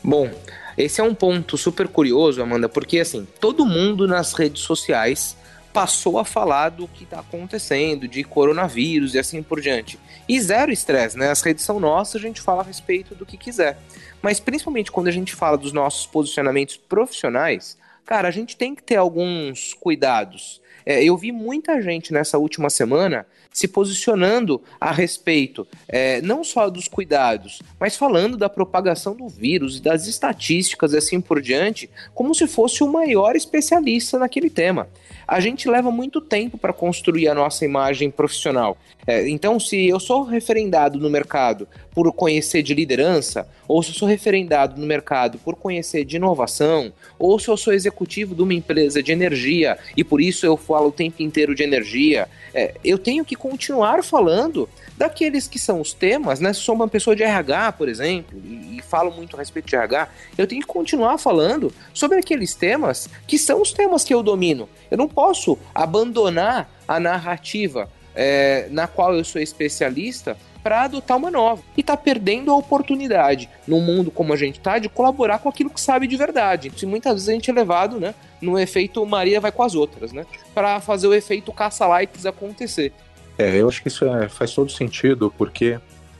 Bom, 0.04 0.32
esse 0.78 1.02
é 1.02 1.04
um 1.04 1.14
ponto 1.14 1.58
super 1.58 1.88
curioso, 1.88 2.42
Amanda, 2.42 2.70
porque 2.70 3.00
assim, 3.00 3.28
todo 3.42 3.66
mundo 3.66 4.08
nas 4.08 4.34
redes 4.34 4.62
sociais 4.62 5.36
passou 5.80 6.20
a 6.20 6.26
falar 6.26 6.68
do 6.68 6.90
que 6.90 7.06
está 7.06 7.22
acontecendo, 7.22 8.06
de 8.06 8.22
coronavírus 8.22 9.14
e 9.14 9.18
assim 9.18 9.42
por 9.42 9.62
diante. 9.62 9.98
E 10.28 10.38
zero 10.42 10.74
estresse, 10.74 11.18
né? 11.18 11.32
As 11.32 11.42
redes 11.42 11.64
são 11.64 11.80
nossas, 11.80 12.22
a 12.22 12.28
gente 12.28 12.42
fala 12.42 12.62
a 12.62 12.66
respeito 12.66 13.16
do 13.16 13.26
que 13.26 13.38
quiser. 13.38 13.80
Mas 14.22 14.42
principalmente 14.42 14.92
quando 14.92 15.08
a 15.08 15.12
gente 15.12 15.34
fala 15.34 15.58
dos 15.58 15.72
nossos 15.72 16.06
posicionamentos 16.06 16.76
profissionais, 16.76 17.78
cara, 18.06 18.28
a 18.28 18.32
gente 18.32 18.58
tem 18.58 18.76
que 18.76 18.84
ter 18.84 18.98
alguns 18.98 19.74
cuidados. 19.74 20.62
É, 20.86 21.02
eu 21.02 21.16
vi 21.16 21.32
muita 21.32 21.82
gente 21.82 22.12
nessa 22.12 22.38
última 22.38 22.70
semana 22.70 23.26
se 23.50 23.66
posicionando 23.66 24.62
a 24.82 24.92
respeito 24.92 25.66
é, 25.88 26.22
não 26.22 26.44
só 26.44 26.70
dos 26.70 26.90
cuidados, 26.90 27.62
mas 27.80 27.96
falando 27.96 28.36
da 28.36 28.50
propagação 28.50 29.16
do 29.16 29.30
vírus 29.30 29.78
e 29.78 29.82
das 29.82 30.08
estatísticas 30.08 30.92
e 30.92 30.98
assim 30.98 31.22
por 31.22 31.42
diante, 31.42 31.90
como 32.14 32.36
se 32.36 32.48
fosse 32.48 32.84
o 32.84 32.92
maior 32.92 33.38
especialista 33.38 34.20
naquele 34.20 34.50
tema 34.50 34.90
a 35.30 35.40
gente 35.40 35.70
leva 35.70 35.92
muito 35.92 36.20
tempo 36.20 36.58
para 36.58 36.74
construir 36.74 37.28
a 37.28 37.36
nossa 37.36 37.64
imagem 37.64 38.10
profissional. 38.10 38.76
É, 39.06 39.30
então, 39.30 39.60
se 39.60 39.88
eu 39.88 40.00
sou 40.00 40.24
referendado 40.24 40.98
no 40.98 41.08
mercado 41.08 41.68
por 41.94 42.12
conhecer 42.12 42.64
de 42.64 42.74
liderança, 42.74 43.48
ou 43.68 43.84
se 43.84 43.92
eu 43.92 43.96
sou 43.96 44.08
referendado 44.08 44.82
no 44.82 44.88
mercado 44.88 45.38
por 45.38 45.56
conhecer 45.56 46.04
de 46.04 46.16
inovação, 46.16 46.92
ou 47.20 47.38
se 47.38 47.48
eu 47.48 47.56
sou 47.56 47.72
executivo 47.74 48.34
de 48.34 48.42
uma 48.42 48.56
empresa 48.56 49.04
de 49.04 49.12
energia 49.12 49.78
e 49.96 50.04
por 50.04 50.20
isso 50.20 50.48
eu 50.48 50.58
falo 50.58 50.88
o 50.88 50.92
tempo 50.92 51.22
inteiro 51.22 51.54
de 51.54 51.62
energia, 51.62 52.28
é, 52.52 52.74
eu 52.84 52.98
tenho 52.98 53.24
que 53.24 53.36
continuar 53.36 54.04
falando 54.04 54.68
daqueles 54.98 55.48
que 55.48 55.60
são 55.60 55.80
os 55.80 55.94
temas, 55.94 56.40
né? 56.40 56.52
Se 56.54 56.62
sou 56.62 56.74
uma 56.74 56.88
pessoa 56.88 57.16
de 57.16 57.22
RH, 57.22 57.74
por 57.74 57.88
exemplo, 57.88 58.42
falo 58.82 59.12
muito 59.12 59.36
a 59.36 59.40
respeito 59.40 59.68
de 59.68 59.76
RH, 59.76 60.08
eu 60.38 60.48
tenho 60.48 60.62
que 60.62 60.68
continuar 60.68 61.18
falando 61.18 61.74
sobre 61.94 62.18
aqueles 62.18 62.54
temas 62.54 63.10
que 63.28 63.38
são 63.38 63.62
os 63.62 63.72
temas 63.72 64.04
que 64.04 64.14
eu 64.14 64.24
domino. 64.24 64.70
Eu 64.90 64.98
não 64.98 65.08
posso 65.08 65.58
abandonar 65.74 66.70
a 66.88 67.00
narrativa 67.00 67.90
é, 68.16 68.68
na 68.72 68.88
qual 68.88 69.16
eu 69.16 69.24
sou 69.24 69.42
especialista 69.42 70.36
para 70.62 70.84
adotar 70.84 71.18
uma 71.18 71.32
nova. 71.32 71.64
E 71.78 71.82
está 71.82 71.96
perdendo 71.96 72.52
a 72.52 72.56
oportunidade, 72.56 73.50
num 73.68 73.82
mundo 73.82 74.12
como 74.12 74.34
a 74.34 74.36
gente 74.36 74.60
está, 74.60 74.78
de 74.78 74.90
colaborar 74.90 75.40
com 75.40 75.50
aquilo 75.50 75.70
que 75.70 75.80
sabe 75.80 76.08
de 76.08 76.18
verdade. 76.18 76.72
E 76.82 76.86
muitas 76.86 77.14
vezes 77.14 77.30
a 77.30 77.34
gente 77.34 77.50
é 77.50 77.54
levado, 77.54 78.00
né, 78.00 78.14
no 78.42 78.60
efeito 78.60 79.06
Maria 79.06 79.40
vai 79.40 79.52
com 79.52 79.64
as 79.64 79.76
outras, 79.76 80.12
né, 80.12 80.26
para 80.54 80.80
fazer 80.80 81.08
o 81.08 81.14
efeito 81.14 81.52
caça-likes 81.52 82.26
acontecer. 82.26 82.94
É, 83.38 83.56
eu 83.56 83.70
acho 83.70 83.82
que 83.82 83.88
isso 83.88 84.06
é, 84.06 84.28
faz 84.28 84.54
todo 84.54 84.70
sentido, 84.70 85.34
porque 85.38 85.80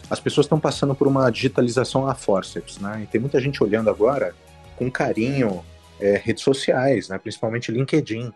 as 0.10 0.20
pessoas 0.20 0.46
estão 0.46 0.60
passando 0.60 0.96
por 0.96 1.08
uma 1.08 1.30
digitalização 1.30 2.08
a 2.08 2.16
forceps, 2.16 2.80
né? 2.80 3.02
E 3.04 3.08
tem 3.08 3.22
muita 3.22 3.40
gente 3.40 3.64
olhando 3.64 3.90
agora 3.90 4.34
com 4.76 4.90
carinho 4.90 5.64
é, 6.00 6.18
redes 6.18 6.44
sociais, 6.44 7.10
né? 7.10 7.18
principalmente 7.18 7.72
LinkedIn. 7.72 8.32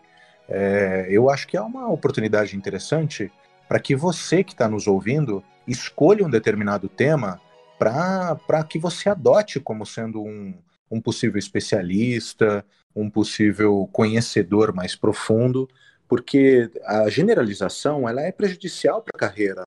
É, 0.48 1.06
eu 1.08 1.30
acho 1.30 1.48
que 1.48 1.56
é 1.56 1.60
uma 1.60 1.88
oportunidade 1.88 2.56
interessante 2.56 3.32
para 3.66 3.80
que 3.80 3.96
você 3.96 4.44
que 4.44 4.52
está 4.52 4.68
nos 4.68 4.86
ouvindo 4.86 5.42
escolha 5.66 6.24
um 6.24 6.30
determinado 6.30 6.88
tema 6.88 7.40
para 7.78 8.64
que 8.68 8.78
você 8.78 9.08
adote 9.08 9.58
como 9.58 9.84
sendo 9.84 10.22
um, 10.22 10.54
um 10.90 11.00
possível 11.00 11.38
especialista, 11.38 12.64
um 12.94 13.10
possível 13.10 13.88
conhecedor 13.92 14.72
mais 14.72 14.94
profundo, 14.94 15.68
porque 16.06 16.70
a 16.84 17.08
generalização 17.08 18.08
ela 18.08 18.20
é 18.20 18.30
prejudicial 18.30 19.02
para 19.02 19.12
a 19.14 19.18
carreira, 19.18 19.62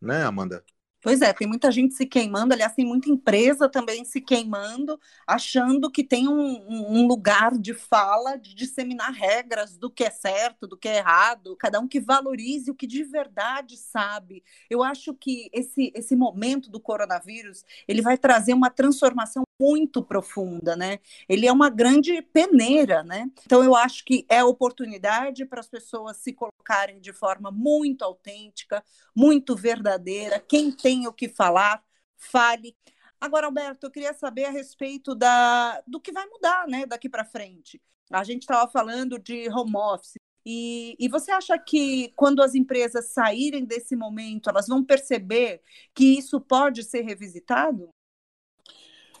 né, 0.00 0.22
Amanda? 0.22 0.62
Pois 1.00 1.22
é, 1.22 1.32
tem 1.32 1.46
muita 1.46 1.70
gente 1.70 1.94
se 1.94 2.04
queimando, 2.04 2.52
aliás, 2.52 2.74
tem 2.74 2.84
muita 2.84 3.08
empresa 3.08 3.68
também 3.68 4.04
se 4.04 4.20
queimando, 4.20 4.98
achando 5.24 5.90
que 5.92 6.02
tem 6.02 6.28
um, 6.28 6.66
um, 6.68 7.06
lugar 7.06 7.56
de 7.56 7.72
fala, 7.72 8.36
de 8.36 8.52
disseminar 8.52 9.12
regras 9.12 9.76
do 9.76 9.88
que 9.88 10.02
é 10.02 10.10
certo, 10.10 10.66
do 10.66 10.76
que 10.76 10.88
é 10.88 10.96
errado, 10.96 11.56
cada 11.56 11.78
um 11.78 11.86
que 11.86 12.00
valorize 12.00 12.68
o 12.68 12.74
que 12.74 12.86
de 12.86 13.04
verdade 13.04 13.76
sabe. 13.76 14.42
Eu 14.68 14.82
acho 14.82 15.14
que 15.14 15.48
esse, 15.52 15.92
esse 15.94 16.16
momento 16.16 16.68
do 16.68 16.80
coronavírus, 16.80 17.64
ele 17.86 18.02
vai 18.02 18.18
trazer 18.18 18.52
uma 18.52 18.68
transformação 18.68 19.44
muito 19.60 20.02
profunda, 20.02 20.76
né? 20.76 21.00
Ele 21.28 21.46
é 21.46 21.52
uma 21.52 21.68
grande 21.68 22.22
peneira, 22.22 23.02
né? 23.02 23.30
Então 23.44 23.62
eu 23.64 23.74
acho 23.74 24.04
que 24.04 24.24
é 24.28 24.42
oportunidade 24.42 25.44
para 25.44 25.60
as 25.60 25.68
pessoas 25.68 26.16
se 26.18 26.32
colocarem 26.32 27.00
de 27.00 27.12
forma 27.12 27.50
muito 27.50 28.04
autêntica, 28.04 28.84
muito 29.14 29.56
verdadeira. 29.56 30.38
Quem 30.38 30.70
tem 30.70 31.06
o 31.06 31.12
que 31.12 31.28
falar, 31.28 31.82
fale. 32.16 32.76
Agora, 33.20 33.46
Alberto, 33.46 33.86
eu 33.86 33.90
queria 33.90 34.14
saber 34.14 34.44
a 34.44 34.50
respeito 34.50 35.14
da, 35.14 35.82
do 35.86 36.00
que 36.00 36.12
vai 36.12 36.26
mudar, 36.26 36.68
né, 36.68 36.86
daqui 36.86 37.08
para 37.08 37.24
frente. 37.24 37.80
A 38.10 38.22
gente 38.24 38.42
estava 38.42 38.70
falando 38.70 39.18
de 39.18 39.48
home 39.50 39.76
office. 39.76 40.14
E, 40.46 40.96
e 40.98 41.08
você 41.08 41.30
acha 41.30 41.58
que 41.58 42.10
quando 42.16 42.40
as 42.42 42.54
empresas 42.54 43.10
saírem 43.10 43.64
desse 43.66 43.94
momento, 43.96 44.48
elas 44.48 44.66
vão 44.66 44.84
perceber 44.84 45.60
que 45.94 46.18
isso 46.18 46.40
pode 46.40 46.84
ser 46.84 47.02
revisitado? 47.02 47.90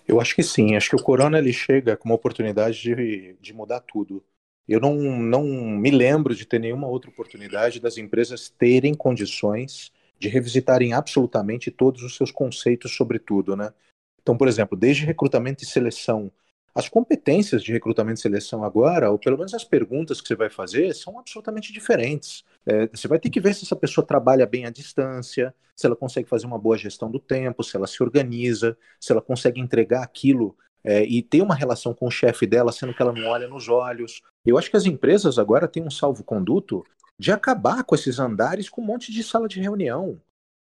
Eu 0.08 0.20
acho 0.20 0.34
que 0.34 0.42
sim. 0.42 0.74
Acho 0.74 0.88
que 0.88 0.96
o 0.96 1.02
corona 1.02 1.38
ele 1.38 1.52
chega 1.52 1.96
com 1.96 2.08
uma 2.08 2.14
oportunidade 2.14 2.80
de, 2.80 3.36
de 3.38 3.52
mudar 3.52 3.80
tudo. 3.80 4.24
Eu 4.66 4.80
não, 4.80 4.96
não 4.96 5.44
me 5.44 5.90
lembro 5.90 6.34
de 6.34 6.46
ter 6.46 6.58
nenhuma 6.58 6.88
outra 6.88 7.10
oportunidade 7.10 7.78
das 7.78 7.98
empresas 7.98 8.48
terem 8.48 8.94
condições 8.94 9.92
de 10.18 10.28
revisitarem 10.28 10.94
absolutamente 10.94 11.70
todos 11.70 12.02
os 12.02 12.16
seus 12.16 12.30
conceitos 12.30 12.96
sobre 12.96 13.18
tudo, 13.18 13.54
né? 13.54 13.72
Então, 14.20 14.36
por 14.36 14.48
exemplo, 14.48 14.76
desde 14.76 15.04
recrutamento 15.06 15.62
e 15.62 15.66
seleção, 15.66 16.32
as 16.74 16.88
competências 16.88 17.62
de 17.62 17.72
recrutamento 17.72 18.18
e 18.18 18.22
seleção 18.22 18.64
agora, 18.64 19.10
ou 19.10 19.18
pelo 19.18 19.36
menos 19.36 19.54
as 19.54 19.64
perguntas 19.64 20.20
que 20.20 20.28
você 20.28 20.34
vai 20.34 20.50
fazer, 20.50 20.94
são 20.94 21.18
absolutamente 21.18 21.72
diferentes. 21.72 22.44
É, 22.68 22.86
você 22.86 23.08
vai 23.08 23.18
ter 23.18 23.30
que 23.30 23.40
ver 23.40 23.54
se 23.54 23.64
essa 23.64 23.74
pessoa 23.74 24.06
trabalha 24.06 24.44
bem 24.44 24.66
à 24.66 24.70
distância, 24.70 25.54
se 25.74 25.86
ela 25.86 25.96
consegue 25.96 26.28
fazer 26.28 26.46
uma 26.46 26.58
boa 26.58 26.76
gestão 26.76 27.10
do 27.10 27.18
tempo, 27.18 27.64
se 27.64 27.74
ela 27.74 27.86
se 27.86 28.02
organiza, 28.02 28.76
se 29.00 29.10
ela 29.10 29.22
consegue 29.22 29.58
entregar 29.58 30.02
aquilo 30.02 30.54
é, 30.84 31.02
e 31.02 31.22
ter 31.22 31.40
uma 31.40 31.54
relação 31.54 31.94
com 31.94 32.06
o 32.06 32.10
chefe 32.10 32.46
dela, 32.46 32.70
sendo 32.70 32.92
que 32.92 33.00
ela 33.00 33.12
não 33.12 33.26
olha 33.26 33.48
nos 33.48 33.70
olhos. 33.70 34.20
Eu 34.44 34.58
acho 34.58 34.70
que 34.70 34.76
as 34.76 34.84
empresas 34.84 35.38
agora 35.38 35.66
têm 35.66 35.82
um 35.82 35.90
salvo-conduto 35.90 36.84
de 37.18 37.32
acabar 37.32 37.82
com 37.84 37.94
esses 37.94 38.18
andares 38.18 38.68
com 38.68 38.82
um 38.82 38.84
monte 38.84 39.10
de 39.10 39.22
sala 39.24 39.48
de 39.48 39.60
reunião. 39.60 40.20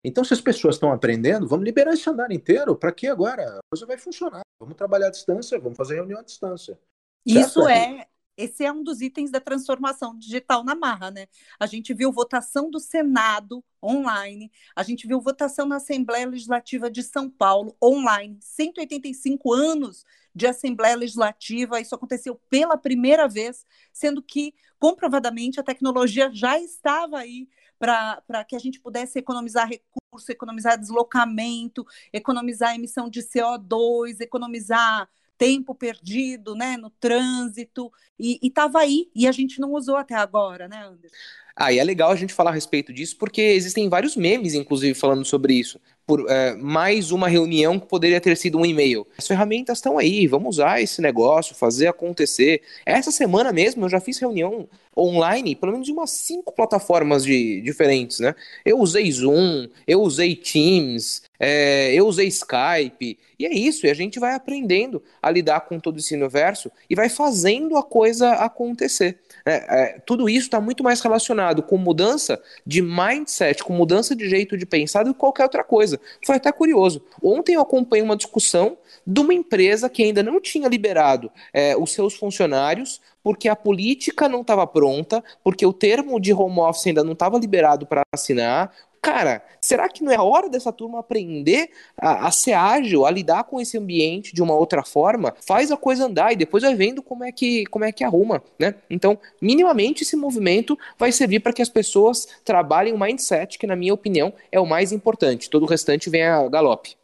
Então, 0.03 0.25
se 0.25 0.35
as 0.35 0.41
pessoas 0.41 0.75
estão 0.75 0.93
aprendendo, 0.93 1.47
vamos 1.49 1.65
liberar 1.65 1.95
esse 1.95 2.11
andar 2.11 2.31
inteiro. 2.31 2.77
Para 2.77 2.93
que 2.93 3.07
agora? 3.07 3.59
A 3.59 3.61
coisa 3.71 3.87
vai 3.87 3.97
funcionar. 3.97 4.43
Vamos 4.59 4.77
trabalhar 4.77 5.07
à 5.07 5.11
distância, 5.11 5.59
vamos 5.59 5.77
fazer 5.77 5.95
reunião 5.95 6.19
à 6.19 6.23
distância. 6.23 6.79
Isso 7.25 7.67
é, 7.67 8.07
esse 8.37 8.65
é 8.65 8.73
um 8.73 8.83
dos 8.83 9.01
itens 9.01 9.31
da 9.31 9.41
transformação 9.41 10.19
digital 10.19 10.65
na 10.65 10.75
marra, 10.75 11.11
né? 11.11 11.27
A 11.59 11.67
gente 11.67 11.95
viu 11.95 12.13
votação 12.13 12.71
do 12.71 12.81
Senado 12.81 13.65
online, 13.83 14.51
a 14.75 14.83
gente 14.83 15.07
viu 15.07 15.21
votação 15.21 15.67
na 15.67 15.77
Assembleia 15.77 16.27
Legislativa 16.27 16.91
de 16.91 17.03
São 17.03 17.31
Paulo 17.31 17.77
online, 17.83 18.39
185 18.41 19.53
anos 19.53 20.05
de 20.35 20.47
Assembleia 20.47 20.97
Legislativa, 20.97 21.81
isso 21.81 21.95
aconteceu 21.95 22.35
pela 22.51 22.77
primeira 22.77 23.29
vez, 23.29 23.65
sendo 23.93 24.21
que 24.21 24.53
comprovadamente 24.79 25.61
a 25.61 25.63
tecnologia 25.63 26.31
já 26.33 26.59
estava 26.59 27.19
aí 27.19 27.49
para 27.79 28.45
que 28.49 28.57
a 28.57 28.59
gente 28.59 28.81
pudesse 28.81 29.19
economizar 29.19 29.69
recurso, 29.69 30.31
economizar 30.31 30.79
deslocamento, 30.79 31.87
economizar 32.13 32.75
emissão 32.75 33.09
de 33.09 33.21
CO2, 33.21 34.21
economizar 34.21 35.09
tempo 35.37 35.75
perdido 35.75 36.55
né, 36.55 36.77
no 36.77 36.91
trânsito, 36.91 37.91
e 38.19 38.39
estava 38.43 38.81
aí, 38.81 39.09
e 39.15 39.27
a 39.27 39.33
gente 39.33 39.61
não 39.61 39.73
usou 39.73 39.97
até 39.97 40.15
agora, 40.15 40.69
né, 40.69 40.85
Anderson? 40.85 41.17
Ah, 41.57 41.73
e 41.73 41.79
é 41.79 41.85
legal 41.85 42.11
a 42.11 42.17
gente 42.17 42.35
falar 42.35 42.51
a 42.51 42.55
respeito 42.55 42.93
disso, 42.93 43.17
porque 43.17 43.41
existem 43.41 43.89
vários 43.89 44.17
memes, 44.17 44.55
inclusive, 44.55 44.93
falando 44.93 45.25
sobre 45.25 45.55
isso. 45.55 45.81
Por 46.05 46.29
é, 46.29 46.55
mais 46.57 47.13
uma 47.13 47.29
reunião 47.29 47.79
que 47.79 47.87
poderia 47.87 48.21
ter 48.21 48.37
sido 48.37 48.59
um 48.59 48.67
e-mail. 48.67 49.07
As 49.17 49.27
ferramentas 49.27 49.79
estão 49.79 49.97
aí, 49.97 50.27
vamos 50.27 50.57
usar 50.57 50.83
esse 50.83 51.01
negócio, 51.01 51.55
fazer 51.55 51.87
acontecer. 51.87 52.61
Essa 52.85 53.13
semana 53.13 53.53
mesmo 53.53 53.85
eu 53.85 53.89
já 53.89 54.01
fiz 54.01 54.19
reunião 54.19 54.69
online, 54.97 55.55
pelo 55.57 55.73
menos 55.73 55.87
de 55.87 55.93
umas 55.93 56.11
cinco 56.11 56.53
plataformas 56.53 57.25
de, 57.25 57.61
diferentes, 57.61 58.21
né? 58.21 58.35
Eu 58.65 58.79
usei 58.79 59.11
Zoom, 59.11 59.69
eu 59.87 60.01
usei 60.03 60.37
Teams, 60.37 61.23
é, 61.39 61.93
eu 61.95 62.07
usei 62.07 62.29
Skype, 62.29 63.19
e 63.39 63.47
é 63.47 63.53
isso, 63.53 63.87
e 63.87 63.91
a 63.91 63.95
gente 63.95 64.19
vai 64.19 64.35
aprendendo 64.35 65.03
a 65.21 65.31
lidar 65.31 65.63
com 65.63 65.79
todo 65.81 65.99
esse 65.99 66.15
universo 66.15 66.71
e 66.89 66.95
vai 66.95 67.09
fazendo 67.09 67.77
a 67.77 67.83
coisa 67.83 68.31
acontecer. 68.33 69.19
É, 69.45 69.53
é, 69.53 69.99
tudo 70.07 70.29
isso 70.29 70.47
está 70.47 70.61
muito 70.61 70.83
mais 70.83 71.01
relacionado 71.01 71.63
com 71.63 71.77
mudança 71.77 72.41
de 72.67 72.81
mindset, 72.81 73.63
com 73.63 73.73
mudança 73.73 74.15
de 74.15 74.29
jeito 74.29 74.57
de 74.57 74.65
pensar 74.65 75.03
do 75.03 75.13
que 75.13 75.21
qualquer 75.21 75.43
outra 75.43 75.65
coisa. 75.65 76.01
Foi 76.25 76.37
até 76.37 76.51
curioso. 76.53 77.03
Ontem 77.23 77.55
eu 77.55 77.61
acompanhei 77.61 78.05
uma 78.05 78.17
discussão 78.17 78.79
de 79.07 79.21
uma 79.21 79.35
empresa 79.35 79.89
que 79.91 80.03
ainda 80.03 80.23
não 80.23 80.41
tinha 80.41 80.69
liberado 80.69 81.31
é, 81.53 81.77
os 81.77 81.93
seus 81.93 82.15
funcionários 82.15 83.01
porque 83.25 83.49
a 83.49 83.57
política 83.57 84.29
não 84.29 84.43
estava 84.43 84.67
pronta, 84.67 85.25
porque 85.43 85.65
o 85.65 85.73
termo 85.73 86.21
de 86.21 86.33
home 86.33 86.61
office 86.61 86.89
ainda 86.89 87.03
não 87.03 87.15
estava 87.15 87.39
liberado 87.39 87.87
para 87.87 88.03
assinar, 88.15 88.71
cara, 89.01 89.43
será 89.61 89.89
que 89.89 90.05
não 90.05 90.13
é 90.13 90.19
hora 90.19 90.49
dessa 90.49 90.73
turma 90.73 90.99
aprender 91.01 91.71
a, 91.97 92.27
a, 92.27 92.31
ser 92.31 92.53
ágil, 92.53 93.05
a 93.05 93.11
lidar 93.11 93.45
com 93.45 93.61
esse 93.61 93.77
ambiente 93.77 94.35
de 94.35 94.43
uma 94.43 94.55
outra 94.55 94.83
forma? 94.83 95.35
Faz 95.47 95.71
a 95.73 95.77
coisa 95.77 96.05
andar 96.05 96.33
e 96.33 96.37
depois 96.37 96.63
vai 96.63 96.75
vendo 96.75 97.03
como 97.03 97.25
é 97.25 97.33
que, 97.33 97.65
como 97.67 97.85
é 97.85 97.93
que 97.93 98.05
arruma, 98.05 98.43
né? 98.59 98.75
Então, 98.89 99.19
minimamente 99.41 100.03
esse 100.03 100.17
movimento 100.17 100.79
vai 100.99 101.11
servir 101.11 101.41
para 101.41 101.53
que 101.53 101.63
as 101.63 101.69
pessoas 101.69 102.29
trabalhem 102.45 102.93
o 102.93 102.99
mindset, 102.99 103.59
que 103.59 103.67
na 103.67 103.77
minha 103.77 103.93
opinião 103.93 104.33
é 104.53 104.61
o 104.61 104.67
mais 104.67 104.93
importante. 104.93 105.51
Todo 105.51 105.65
o 105.65 105.69
restante 105.69 106.11
vem 106.11 106.25
a 106.25 106.49
galope. 106.49 106.97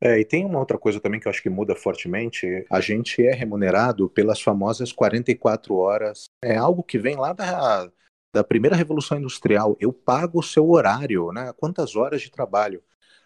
É, 0.00 0.20
e 0.20 0.24
tem 0.24 0.44
uma 0.44 0.60
outra 0.60 0.78
coisa 0.78 1.00
também 1.00 1.18
que 1.18 1.26
eu 1.26 1.30
acho 1.30 1.42
que 1.42 1.50
muda 1.50 1.74
fortemente. 1.74 2.64
A 2.70 2.80
gente 2.80 3.24
é 3.24 3.32
remunerado 3.34 4.08
pelas 4.08 4.40
famosas 4.40 4.92
44 4.92 5.74
horas. 5.74 6.26
É 6.42 6.56
algo 6.56 6.82
que 6.82 6.98
vem 6.98 7.16
lá 7.16 7.32
da, 7.32 7.90
da 8.32 8.44
primeira 8.44 8.76
revolução 8.76 9.18
industrial. 9.18 9.76
Eu 9.80 9.92
pago 9.92 10.38
o 10.38 10.42
seu 10.42 10.70
horário, 10.70 11.32
né? 11.32 11.52
Quantas 11.56 11.96
horas 11.96 12.22
de 12.22 12.30
trabalho. 12.30 12.82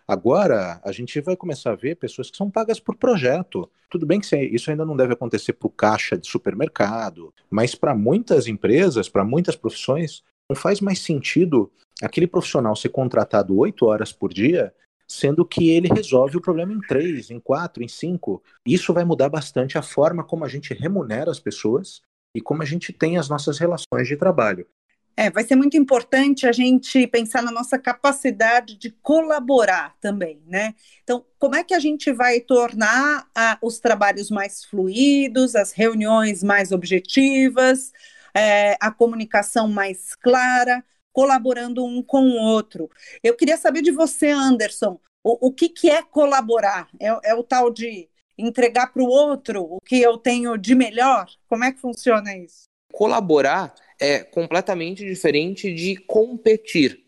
Agora, 0.07 0.81
a 0.85 0.93
gente 0.93 1.21
vai 1.21 1.37
começar 1.37 1.73
a 1.73 1.77
ver 1.77 1.97
pessoas 1.97 2.31
que 2.31 2.37
são 2.37 2.51
pagas 2.51 2.81
por 2.81 2.97
projeto. 2.97 3.71
Tudo 3.89 4.07
bem 4.07 4.21
que 4.21 4.37
isso 4.37 4.71
ainda 4.71 4.85
não 4.85 4.97
deve 4.97 5.13
acontecer 5.13 5.53
para 5.53 5.67
o 5.67 5.71
caixa 5.71 6.19
de 6.19 6.27
supermercado, 6.27 7.33
mas 7.51 7.75
para 7.75 7.95
muitas 7.95 8.47
empresas, 8.47 9.09
para 9.09 9.25
muitas 9.25 9.55
profissões, 9.55 10.23
não 10.51 10.57
faz 10.57 10.81
mais 10.81 10.99
sentido 10.99 11.71
aquele 12.03 12.27
profissional 12.27 12.75
ser 12.75 12.89
contratado 12.89 13.57
oito 13.57 13.87
horas 13.87 14.13
por 14.13 14.33
dia, 14.33 14.75
sendo 15.13 15.45
que 15.45 15.69
ele 15.71 15.89
resolve 15.89 16.37
o 16.37 16.41
problema 16.41 16.73
em 16.73 16.81
três, 16.81 17.31
em 17.31 17.39
quatro, 17.39 17.83
em 17.83 17.89
cinco. 17.89 18.43
Isso 18.67 18.93
vai 18.95 19.05
mudar 19.05 19.29
bastante 19.29 19.77
a 19.77 19.83
forma 19.83 20.25
como 20.25 20.45
a 20.45 20.49
gente 20.49 20.73
remunera 20.73 21.31
as 21.31 21.39
pessoas 21.39 22.01
e 22.35 22.41
como 22.41 22.63
a 22.63 22.65
gente 22.65 22.93
tem 22.93 23.19
as 23.19 23.29
nossas 23.29 23.59
relações 23.59 24.09
de 24.09 24.17
trabalho. 24.17 24.67
É, 25.15 25.29
vai 25.29 25.45
ser 25.45 25.57
muito 25.57 25.77
importante 25.77 26.47
a 26.47 26.53
gente 26.53 27.07
pensar 27.07 27.43
na 27.43 27.51
nossa 27.51 27.79
capacidade 27.79 28.79
de 28.79 28.91
colaborar 28.91 29.95
também, 30.01 30.43
né? 30.47 30.75
Então, 31.03 31.23
como 31.39 31.55
é 31.55 31.63
que 31.63 31.75
a 31.75 31.79
gente 31.79 32.11
vai 32.11 32.41
tornar 32.41 33.29
a, 33.35 33.59
os 33.61 33.79
trabalhos 33.79 34.31
mais 34.31 34.65
fluidos, 34.65 35.55
as 35.55 35.73
reuniões 35.73 36.43
mais 36.43 36.73
objetivas, 36.73 37.93
é, 38.35 38.79
a 38.81 38.91
comunicação 38.91 39.69
mais 39.69 40.15
clara? 40.15 40.83
Colaborando 41.13 41.85
um 41.85 42.03
com 42.03 42.23
o 42.23 42.37
outro. 42.37 42.91
Eu 43.23 43.37
queria 43.37 43.57
saber 43.57 43.83
de 43.83 43.91
você, 43.91 44.31
Anderson, 44.31 44.99
o, 45.23 45.49
o 45.49 45.53
que, 45.53 45.69
que 45.69 45.91
é 45.91 46.03
colaborar? 46.03 46.89
É, 47.01 47.31
é 47.31 47.35
o 47.35 47.43
tal 47.43 47.71
de 47.71 48.09
entregar 48.37 48.93
para 48.93 49.03
o 49.03 49.09
outro 49.09 49.63
o 49.63 49.81
que 49.81 50.01
eu 50.01 50.19
tenho 50.19 50.57
de 50.57 50.75
melhor? 50.75 51.27
Como 51.49 51.65
é 51.65 51.73
que 51.73 51.81
funciona 51.81 52.37
isso? 52.37 52.65
Colaborar 52.93 53.75
é 54.01 54.21
completamente 54.21 55.05
diferente 55.05 55.73
de 55.73 55.97
competir. 55.97 57.01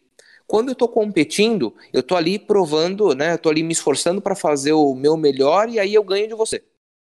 Quando 0.46 0.68
eu 0.68 0.72
estou 0.74 0.88
competindo, 0.88 1.74
eu 1.92 2.00
estou 2.00 2.16
ali 2.16 2.38
provando, 2.38 3.14
né? 3.14 3.32
Eu 3.32 3.36
estou 3.36 3.50
ali 3.50 3.62
me 3.62 3.72
esforçando 3.72 4.20
para 4.20 4.36
fazer 4.36 4.72
o 4.72 4.94
meu 4.94 5.16
melhor 5.16 5.68
e 5.68 5.80
aí 5.80 5.94
eu 5.94 6.04
ganho 6.04 6.28
de 6.28 6.34
você. 6.34 6.62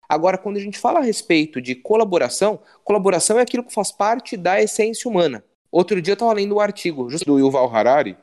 Agora, 0.09 0.37
quando 0.37 0.57
a 0.57 0.61
gente 0.61 0.79
fala 0.79 0.99
a 0.99 1.03
respeito 1.03 1.61
de 1.61 1.77
colaboração, 1.77 2.61
colaboração 2.83 3.39
é 3.39 3.43
aquilo 3.43 3.63
que 3.63 3.73
faz 3.73 3.93
parte 3.93 4.37
da 4.37 4.61
essência 4.61 5.09
humana. 5.09 5.45
Outro 5.71 6.01
dia 6.03 6.13
eu 6.13 6.15
estava 6.15 6.33
lendo 6.33 6.57
um 6.57 6.61
artigo 6.61 7.09
do 7.25 7.39
Yuval 7.39 7.75
Harari, 7.75 8.17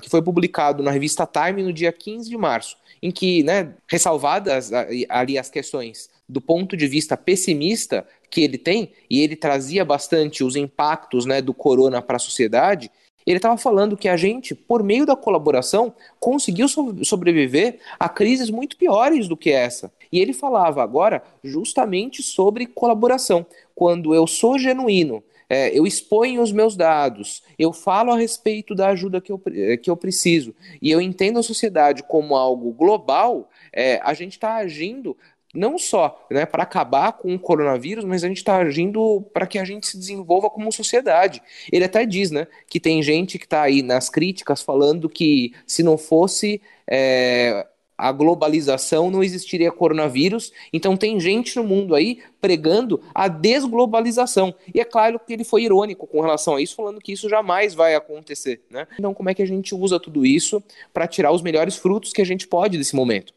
que 0.00 0.08
foi 0.08 0.22
publicado 0.22 0.82
na 0.82 0.90
revista 0.90 1.26
Time 1.26 1.62
no 1.62 1.72
dia 1.72 1.92
15 1.92 2.28
de 2.28 2.36
março, 2.36 2.76
em 3.02 3.10
que, 3.10 3.42
né, 3.42 3.74
ressalvadas 3.88 4.70
ali 5.08 5.38
as 5.38 5.50
questões 5.50 6.10
do 6.28 6.40
ponto 6.40 6.76
de 6.76 6.86
vista 6.86 7.16
pessimista 7.16 8.06
que 8.30 8.40
ele 8.40 8.58
tem, 8.58 8.92
e 9.08 9.20
ele 9.20 9.36
trazia 9.36 9.84
bastante 9.84 10.42
os 10.42 10.56
impactos 10.56 11.26
né, 11.26 11.42
do 11.42 11.52
corona 11.52 12.00
para 12.00 12.16
a 12.16 12.20
sociedade, 12.20 12.90
ele 13.26 13.38
estava 13.38 13.56
falando 13.56 13.96
que 13.96 14.08
a 14.08 14.16
gente, 14.16 14.54
por 14.54 14.82
meio 14.82 15.06
da 15.06 15.16
colaboração, 15.16 15.94
conseguiu 16.20 16.68
so 16.68 17.04
sobreviver 17.04 17.78
a 17.98 18.08
crises 18.08 18.50
muito 18.50 18.76
piores 18.76 19.26
do 19.28 19.36
que 19.36 19.50
essa. 19.50 19.90
E 20.12 20.18
ele 20.20 20.32
falava 20.34 20.82
agora 20.82 21.22
justamente 21.42 22.22
sobre 22.22 22.66
colaboração. 22.66 23.46
Quando 23.74 24.14
eu 24.14 24.26
sou 24.26 24.58
genuíno, 24.58 25.22
é, 25.48 25.76
eu 25.76 25.86
exponho 25.86 26.42
os 26.42 26.52
meus 26.52 26.76
dados, 26.76 27.42
eu 27.58 27.72
falo 27.72 28.12
a 28.12 28.16
respeito 28.16 28.74
da 28.74 28.88
ajuda 28.88 29.20
que 29.20 29.32
eu, 29.32 29.40
é, 29.52 29.76
que 29.76 29.90
eu 29.90 29.96
preciso, 29.96 30.54
e 30.80 30.90
eu 30.90 31.00
entendo 31.00 31.38
a 31.38 31.42
sociedade 31.42 32.02
como 32.02 32.36
algo 32.36 32.72
global, 32.72 33.48
é, 33.72 34.00
a 34.02 34.14
gente 34.14 34.32
está 34.32 34.56
agindo 34.56 35.16
não 35.54 35.78
só 35.78 36.26
né, 36.28 36.44
para 36.44 36.64
acabar 36.64 37.12
com 37.12 37.32
o 37.32 37.38
coronavírus, 37.38 38.04
mas 38.04 38.24
a 38.24 38.28
gente 38.28 38.38
está 38.38 38.56
agindo 38.56 39.24
para 39.32 39.46
que 39.46 39.58
a 39.58 39.64
gente 39.64 39.86
se 39.86 39.96
desenvolva 39.96 40.50
como 40.50 40.72
sociedade. 40.72 41.40
Ele 41.70 41.84
até 41.84 42.04
diz 42.04 42.32
né, 42.32 42.48
que 42.68 42.80
tem 42.80 43.00
gente 43.02 43.38
que 43.38 43.46
está 43.46 43.62
aí 43.62 43.80
nas 43.80 44.10
críticas 44.10 44.60
falando 44.60 45.08
que 45.08 45.54
se 45.64 45.84
não 45.84 45.96
fosse 45.96 46.60
é, 46.90 47.64
a 47.96 48.10
globalização 48.12 49.10
não 49.10 49.22
existiria 49.22 49.70
coronavírus. 49.70 50.52
Então 50.72 50.96
tem 50.96 51.18
gente 51.20 51.56
no 51.56 51.64
mundo 51.64 51.94
aí 51.94 52.18
pregando 52.40 53.00
a 53.14 53.28
desglobalização. 53.28 54.54
E 54.74 54.80
é 54.80 54.84
claro 54.84 55.18
que 55.18 55.32
ele 55.32 55.44
foi 55.44 55.64
irônico 55.64 56.06
com 56.06 56.20
relação 56.20 56.56
a 56.56 56.60
isso, 56.60 56.74
falando 56.74 57.00
que 57.00 57.12
isso 57.12 57.28
jamais 57.28 57.74
vai 57.74 57.94
acontecer. 57.94 58.62
Né? 58.70 58.86
Então 58.98 59.14
como 59.14 59.30
é 59.30 59.34
que 59.34 59.42
a 59.42 59.46
gente 59.46 59.74
usa 59.74 60.00
tudo 60.00 60.26
isso 60.26 60.62
para 60.92 61.06
tirar 61.06 61.32
os 61.32 61.42
melhores 61.42 61.76
frutos 61.76 62.12
que 62.12 62.22
a 62.22 62.26
gente 62.26 62.46
pode 62.46 62.76
desse 62.76 62.96
momento? 62.96 63.32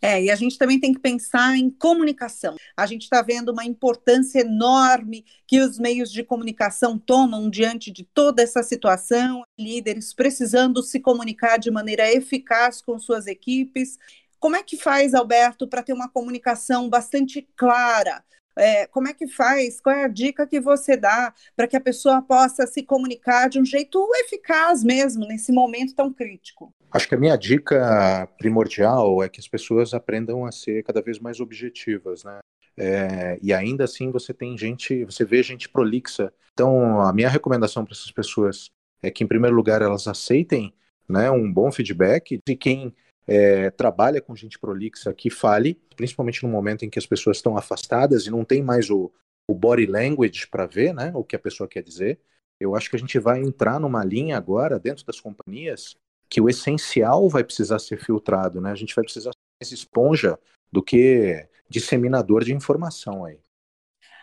É, 0.00 0.22
e 0.22 0.30
a 0.30 0.36
gente 0.36 0.58
também 0.58 0.78
tem 0.78 0.92
que 0.92 1.00
pensar 1.00 1.56
em 1.56 1.70
comunicação. 1.70 2.56
A 2.76 2.84
gente 2.84 3.02
está 3.02 3.22
vendo 3.22 3.50
uma 3.50 3.64
importância 3.64 4.40
enorme 4.40 5.24
que 5.46 5.60
os 5.60 5.78
meios 5.78 6.10
de 6.12 6.22
comunicação 6.22 6.98
tomam 6.98 7.48
diante 7.48 7.90
de 7.90 8.04
toda 8.04 8.42
essa 8.42 8.62
situação, 8.62 9.42
líderes 9.58 10.12
precisando 10.12 10.82
se 10.82 11.00
comunicar 11.00 11.58
de 11.58 11.70
maneira 11.70 12.12
eficaz 12.12 12.82
com 12.82 12.98
suas 12.98 13.26
equipes. 13.26 13.98
Como 14.38 14.56
é 14.56 14.62
que 14.62 14.76
faz, 14.76 15.14
Alberto, 15.14 15.66
para 15.66 15.82
ter 15.82 15.94
uma 15.94 16.08
comunicação 16.08 16.88
bastante 16.90 17.48
clara? 17.56 18.22
É, 18.56 18.86
como 18.86 19.08
é 19.08 19.14
que 19.14 19.26
faz? 19.26 19.80
Qual 19.80 19.94
é 19.96 20.04
a 20.04 20.08
dica 20.08 20.46
que 20.46 20.60
você 20.60 20.96
dá 20.96 21.34
para 21.56 21.66
que 21.66 21.76
a 21.76 21.80
pessoa 21.80 22.22
possa 22.22 22.66
se 22.66 22.82
comunicar 22.82 23.48
de 23.48 23.58
um 23.58 23.64
jeito 23.64 24.06
eficaz 24.16 24.84
mesmo 24.84 25.26
nesse 25.26 25.50
momento 25.50 25.94
tão 25.94 26.12
crítico? 26.12 26.72
Acho 26.94 27.08
que 27.08 27.14
a 27.16 27.18
minha 27.18 27.36
dica 27.36 28.28
primordial 28.38 29.20
é 29.20 29.28
que 29.28 29.40
as 29.40 29.48
pessoas 29.48 29.92
aprendam 29.92 30.46
a 30.46 30.52
ser 30.52 30.84
cada 30.84 31.02
vez 31.02 31.18
mais 31.18 31.40
objetivas, 31.40 32.22
né? 32.22 32.38
É, 32.76 33.36
e 33.42 33.52
ainda 33.52 33.82
assim 33.82 34.12
você 34.12 34.32
tem 34.32 34.56
gente, 34.56 35.04
você 35.04 35.24
vê 35.24 35.42
gente 35.42 35.68
prolixa. 35.68 36.32
Então, 36.52 37.00
a 37.00 37.12
minha 37.12 37.28
recomendação 37.28 37.84
para 37.84 37.94
essas 37.94 38.12
pessoas 38.12 38.70
é 39.02 39.10
que, 39.10 39.24
em 39.24 39.26
primeiro 39.26 39.56
lugar, 39.56 39.82
elas 39.82 40.06
aceitem 40.06 40.72
né, 41.08 41.28
um 41.32 41.52
bom 41.52 41.72
feedback 41.72 42.40
e 42.48 42.56
quem 42.56 42.94
é, 43.26 43.70
trabalha 43.70 44.20
com 44.20 44.36
gente 44.36 44.56
prolixa 44.56 45.12
que 45.12 45.30
fale, 45.30 45.74
principalmente 45.96 46.44
no 46.44 46.48
momento 46.48 46.84
em 46.84 46.90
que 46.90 46.98
as 47.00 47.06
pessoas 47.06 47.38
estão 47.38 47.56
afastadas 47.56 48.26
e 48.26 48.30
não 48.30 48.44
tem 48.44 48.62
mais 48.62 48.88
o, 48.88 49.12
o 49.48 49.54
body 49.54 49.86
language 49.86 50.46
para 50.46 50.64
ver 50.64 50.94
né, 50.94 51.10
o 51.12 51.24
que 51.24 51.34
a 51.34 51.40
pessoa 51.40 51.66
quer 51.68 51.82
dizer. 51.82 52.20
Eu 52.60 52.76
acho 52.76 52.88
que 52.88 52.94
a 52.94 53.00
gente 53.00 53.18
vai 53.18 53.40
entrar 53.40 53.80
numa 53.80 54.04
linha 54.04 54.36
agora, 54.36 54.78
dentro 54.78 55.04
das 55.04 55.20
companhias, 55.20 55.96
que 56.34 56.40
o 56.40 56.48
essencial 56.48 57.28
vai 57.28 57.44
precisar 57.44 57.78
ser 57.78 57.96
filtrado, 57.96 58.60
né? 58.60 58.72
A 58.72 58.74
gente 58.74 58.92
vai 58.92 59.04
precisar 59.04 59.30
ser 59.30 59.38
mais 59.62 59.70
esponja 59.70 60.36
do 60.72 60.82
que 60.82 61.46
disseminador 61.70 62.42
de 62.42 62.52
informação 62.52 63.24
aí. 63.24 63.38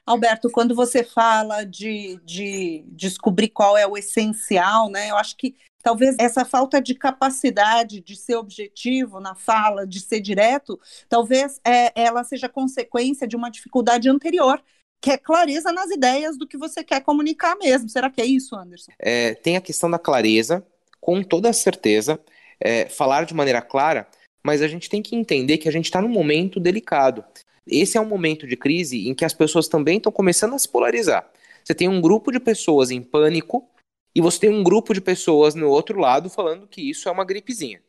Alberto, 0.06 0.50
quando 0.52 0.76
você 0.76 1.06
fala 1.06 1.64
de, 1.64 2.20
de 2.26 2.84
descobrir 2.90 3.48
qual 3.48 3.78
é 3.78 3.88
o 3.88 3.96
essencial, 3.96 4.90
né? 4.90 5.10
Eu 5.10 5.16
acho 5.16 5.38
que 5.38 5.56
talvez 5.82 6.18
essa 6.20 6.44
falta 6.44 6.82
de 6.82 6.96
capacidade 6.96 8.02
de 8.02 8.18
ser 8.18 8.36
objetivo 8.36 9.22
na 9.22 9.34
fala, 9.34 9.88
de 9.88 10.02
ser 10.02 10.20
direto, 10.20 10.78
talvez 11.08 11.62
é, 11.66 11.94
ela 11.96 12.26
seja 12.26 12.50
consequência 12.50 13.26
de 13.26 13.38
uma 13.38 13.50
dificuldade 13.50 14.10
anterior, 14.10 14.62
que 15.02 15.12
é 15.12 15.18
clareza 15.18 15.72
nas 15.72 15.90
ideias 15.90 16.38
do 16.38 16.46
que 16.46 16.58
você 16.58 16.84
quer 16.84 17.00
comunicar 17.00 17.56
mesmo. 17.56 17.88
Será 17.88 18.10
que 18.10 18.20
é 18.20 18.26
isso, 18.26 18.54
Anderson? 18.54 18.92
É, 19.00 19.34
tem 19.34 19.56
a 19.56 19.62
questão 19.62 19.90
da 19.90 19.98
clareza, 19.98 20.62
com 21.02 21.24
toda 21.24 21.52
certeza, 21.52 22.20
é, 22.60 22.88
falar 22.88 23.26
de 23.26 23.34
maneira 23.34 23.62
clara, 23.62 24.08
mas 24.46 24.62
a 24.62 24.68
gente 24.68 24.90
tem 24.90 25.02
que 25.02 25.16
entender 25.16 25.58
que 25.58 25.68
a 25.68 25.72
gente 25.72 25.86
está 25.86 26.02
num 26.02 26.08
momento 26.08 26.60
delicado. 26.60 27.26
Esse 27.68 27.98
é 27.98 28.02
um 28.02 28.06
momento 28.06 28.48
de 28.48 28.56
crise 28.56 29.08
em 29.08 29.14
que 29.14 29.26
as 29.26 29.34
pessoas 29.34 29.68
também 29.68 29.98
estão 29.98 30.12
começando 30.12 30.54
a 30.54 30.60
se 30.60 30.70
polarizar. 30.70 31.30
Você 31.64 31.76
tem 31.76 31.88
um 31.88 32.02
grupo 32.02 32.32
de 32.32 32.40
pessoas 32.40 32.92
em 32.92 33.02
pânico 33.02 33.68
e 34.16 34.22
você 34.22 34.42
tem 34.42 34.50
um 34.50 34.64
grupo 34.64 34.94
de 34.94 35.02
pessoas 35.02 35.56
no 35.56 35.70
outro 35.70 36.00
lado 36.00 36.30
falando 36.30 36.68
que 36.68 36.90
isso 36.90 37.08
é 37.08 37.12
uma 37.12 37.26
gripezinha. 37.26 37.82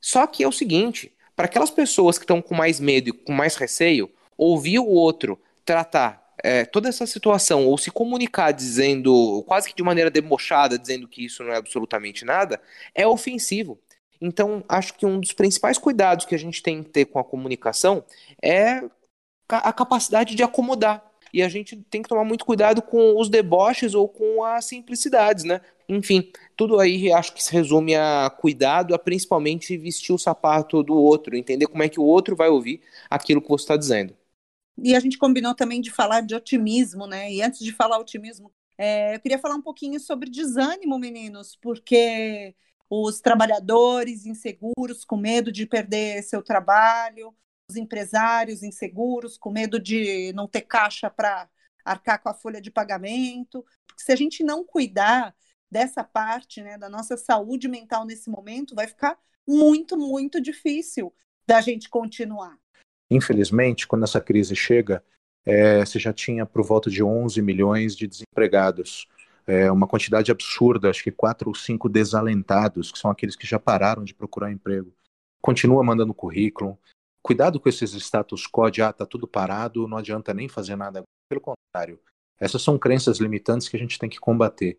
Só 0.00 0.26
que 0.26 0.42
é 0.42 0.48
o 0.48 0.52
seguinte: 0.52 1.12
para 1.36 1.46
aquelas 1.46 1.70
pessoas 1.70 2.18
que 2.18 2.24
estão 2.24 2.42
com 2.42 2.54
mais 2.54 2.80
medo 2.80 3.08
e 3.08 3.12
com 3.12 3.32
mais 3.32 3.56
receio, 3.56 4.10
ouvir 4.36 4.78
o 4.78 4.86
outro 4.86 5.40
tratar 5.64 6.23
é, 6.42 6.64
toda 6.64 6.88
essa 6.88 7.06
situação 7.06 7.66
ou 7.66 7.78
se 7.78 7.90
comunicar 7.90 8.52
dizendo, 8.52 9.42
quase 9.46 9.68
que 9.68 9.76
de 9.76 9.82
maneira 9.82 10.10
debochada, 10.10 10.78
dizendo 10.78 11.08
que 11.08 11.24
isso 11.24 11.42
não 11.42 11.52
é 11.52 11.56
absolutamente 11.56 12.24
nada, 12.24 12.60
é 12.94 13.06
ofensivo. 13.06 13.78
Então, 14.20 14.64
acho 14.68 14.94
que 14.94 15.04
um 15.04 15.20
dos 15.20 15.32
principais 15.32 15.78
cuidados 15.78 16.24
que 16.24 16.34
a 16.34 16.38
gente 16.38 16.62
tem 16.62 16.82
que 16.82 16.90
ter 16.90 17.04
com 17.04 17.18
a 17.18 17.24
comunicação 17.24 18.04
é 18.42 18.82
a 19.48 19.72
capacidade 19.72 20.34
de 20.34 20.42
acomodar. 20.42 21.04
E 21.32 21.42
a 21.42 21.48
gente 21.48 21.76
tem 21.90 22.00
que 22.00 22.08
tomar 22.08 22.24
muito 22.24 22.44
cuidado 22.44 22.80
com 22.80 23.20
os 23.20 23.28
deboches 23.28 23.92
ou 23.92 24.08
com 24.08 24.44
as 24.44 24.66
simplicidades, 24.66 25.42
né? 25.42 25.60
Enfim, 25.88 26.30
tudo 26.56 26.78
aí 26.78 27.12
acho 27.12 27.34
que 27.34 27.42
se 27.42 27.52
resume 27.52 27.96
a 27.96 28.30
cuidado, 28.30 28.94
a 28.94 28.98
principalmente 28.98 29.76
vestir 29.76 30.14
o 30.14 30.18
sapato 30.18 30.82
do 30.82 30.94
outro, 30.94 31.36
entender 31.36 31.66
como 31.66 31.82
é 31.82 31.88
que 31.88 31.98
o 31.98 32.04
outro 32.04 32.36
vai 32.36 32.48
ouvir 32.48 32.80
aquilo 33.10 33.42
que 33.42 33.48
você 33.48 33.64
está 33.64 33.76
dizendo. 33.76 34.14
E 34.76 34.94
a 34.94 35.00
gente 35.00 35.18
combinou 35.18 35.54
também 35.54 35.80
de 35.80 35.90
falar 35.90 36.20
de 36.20 36.34
otimismo, 36.34 37.06
né? 37.06 37.32
E 37.32 37.42
antes 37.42 37.60
de 37.60 37.72
falar 37.72 37.98
otimismo, 37.98 38.52
é, 38.76 39.14
eu 39.14 39.20
queria 39.20 39.38
falar 39.38 39.54
um 39.54 39.62
pouquinho 39.62 40.00
sobre 40.00 40.30
desânimo, 40.30 40.98
meninos, 40.98 41.56
porque 41.56 42.54
os 42.90 43.20
trabalhadores 43.20 44.26
inseguros, 44.26 45.04
com 45.04 45.16
medo 45.16 45.52
de 45.52 45.66
perder 45.66 46.22
seu 46.22 46.42
trabalho, 46.42 47.34
os 47.70 47.76
empresários 47.76 48.62
inseguros, 48.62 49.38
com 49.38 49.50
medo 49.50 49.80
de 49.80 50.32
não 50.34 50.48
ter 50.48 50.62
caixa 50.62 51.08
para 51.08 51.48
arcar 51.84 52.20
com 52.22 52.28
a 52.28 52.34
folha 52.34 52.60
de 52.60 52.70
pagamento. 52.70 53.64
Porque 53.86 54.02
se 54.02 54.12
a 54.12 54.16
gente 54.16 54.42
não 54.42 54.64
cuidar 54.64 55.34
dessa 55.70 56.04
parte 56.04 56.62
né, 56.62 56.78
da 56.78 56.88
nossa 56.88 57.16
saúde 57.16 57.68
mental 57.68 58.04
nesse 58.04 58.30
momento, 58.30 58.74
vai 58.74 58.86
ficar 58.86 59.18
muito, 59.46 59.96
muito 59.96 60.40
difícil 60.40 61.12
da 61.46 61.60
gente 61.60 61.88
continuar. 61.88 62.58
Infelizmente, 63.14 63.86
quando 63.86 64.02
essa 64.02 64.20
crise 64.20 64.56
chega, 64.56 65.00
é, 65.46 65.84
você 65.84 66.00
já 66.00 66.12
tinha 66.12 66.44
por 66.44 66.64
volta 66.64 66.90
de 66.90 67.00
11 67.00 67.40
milhões 67.40 67.94
de 67.94 68.08
desempregados, 68.08 69.06
é, 69.46 69.70
uma 69.70 69.86
quantidade 69.86 70.32
absurda, 70.32 70.90
acho 70.90 71.04
que 71.04 71.12
quatro 71.12 71.48
ou 71.48 71.54
cinco 71.54 71.88
desalentados, 71.88 72.90
que 72.90 72.98
são 72.98 73.12
aqueles 73.12 73.36
que 73.36 73.46
já 73.46 73.58
pararam 73.58 74.02
de 74.02 74.12
procurar 74.12 74.50
emprego. 74.50 74.92
Continua 75.40 75.84
mandando 75.84 76.12
currículo. 76.12 76.76
Cuidado 77.22 77.60
com 77.60 77.68
esses 77.68 77.92
status 77.92 78.48
quo 78.48 78.68
de, 78.68 78.82
ah, 78.82 78.92
tá 78.92 79.06
tudo 79.06 79.28
parado, 79.28 79.86
não 79.86 79.98
adianta 79.98 80.34
nem 80.34 80.48
fazer 80.48 80.74
nada. 80.74 81.04
Pelo 81.28 81.40
contrário, 81.40 82.00
essas 82.40 82.62
são 82.62 82.76
crenças 82.76 83.18
limitantes 83.18 83.68
que 83.68 83.76
a 83.76 83.78
gente 83.78 83.96
tem 83.96 84.10
que 84.10 84.18
combater. 84.18 84.76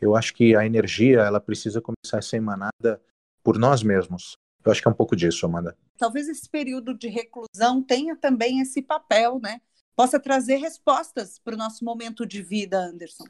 Eu 0.00 0.16
acho 0.16 0.32
que 0.32 0.56
a 0.56 0.64
energia, 0.64 1.20
ela 1.20 1.38
precisa 1.38 1.82
começar 1.82 2.18
a 2.18 2.22
ser 2.22 2.38
emanada 2.38 3.02
por 3.42 3.58
nós 3.58 3.82
mesmos. 3.82 4.38
Eu 4.64 4.72
acho 4.72 4.80
que 4.80 4.88
é 4.88 4.90
um 4.90 4.94
pouco 4.94 5.14
disso, 5.14 5.44
Amanda. 5.44 5.76
Talvez 5.98 6.28
esse 6.28 6.48
período 6.48 6.96
de 6.96 7.08
reclusão 7.08 7.82
tenha 7.82 8.16
também 8.16 8.60
esse 8.60 8.80
papel, 8.80 9.38
né? 9.40 9.60
Possa 9.94 10.18
trazer 10.18 10.56
respostas 10.56 11.38
para 11.38 11.54
o 11.54 11.58
nosso 11.58 11.84
momento 11.84 12.26
de 12.26 12.42
vida, 12.42 12.78
Anderson. 12.78 13.24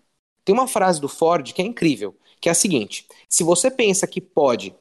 Tem 0.44 0.54
uma 0.54 0.68
frase 0.68 1.00
do 1.00 1.08
Ford 1.08 1.52
que 1.52 1.60
é 1.60 1.64
incrível, 1.64 2.16
que 2.40 2.48
é 2.48 2.52
a 2.52 2.54
seguinte: 2.54 3.06
se 3.28 3.42
você 3.42 3.70
pensa 3.70 4.06
que 4.06 4.20
pode 4.20 4.74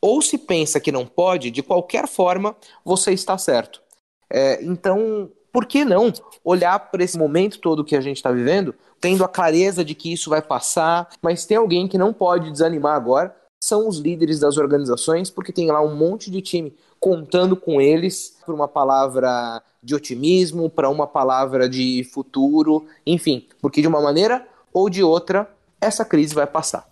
ou 0.00 0.20
se 0.20 0.36
pensa 0.36 0.80
que 0.80 0.90
não 0.90 1.06
pode, 1.06 1.50
de 1.50 1.62
qualquer 1.62 2.08
forma 2.08 2.56
você 2.84 3.12
está 3.12 3.38
certo. 3.38 3.80
É, 4.28 4.62
então, 4.64 5.30
por 5.52 5.64
que 5.64 5.84
não 5.84 6.12
olhar 6.42 6.90
para 6.90 7.04
esse 7.04 7.16
momento 7.16 7.60
todo 7.60 7.84
que 7.84 7.94
a 7.94 8.00
gente 8.00 8.16
está 8.16 8.32
vivendo, 8.32 8.74
tendo 9.00 9.22
a 9.24 9.28
clareza 9.28 9.84
de 9.84 9.94
que 9.94 10.12
isso 10.12 10.28
vai 10.28 10.42
passar, 10.42 11.08
mas 11.22 11.46
tem 11.46 11.56
alguém 11.56 11.86
que 11.86 11.96
não 11.96 12.12
pode 12.12 12.50
desanimar 12.50 12.96
agora, 12.96 13.36
são 13.62 13.86
os 13.86 13.98
líderes 13.98 14.40
das 14.40 14.58
organizações, 14.58 15.30
porque 15.30 15.52
tem 15.52 15.70
lá 15.70 15.80
um 15.80 15.94
monte 15.94 16.32
de 16.32 16.42
time 16.42 16.74
contando 16.98 17.56
com 17.56 17.80
eles 17.80 18.36
por 18.44 18.52
uma 18.52 18.66
palavra 18.66 19.62
de 19.80 19.94
otimismo, 19.94 20.68
para 20.68 20.90
uma 20.90 21.06
palavra 21.06 21.68
de 21.68 22.02
futuro, 22.12 22.84
enfim, 23.06 23.46
porque 23.60 23.80
de 23.80 23.86
uma 23.86 24.00
maneira 24.00 24.44
ou 24.72 24.90
de 24.90 25.00
outra 25.04 25.48
essa 25.80 26.04
crise 26.04 26.34
vai 26.34 26.44
passar. 26.44 26.90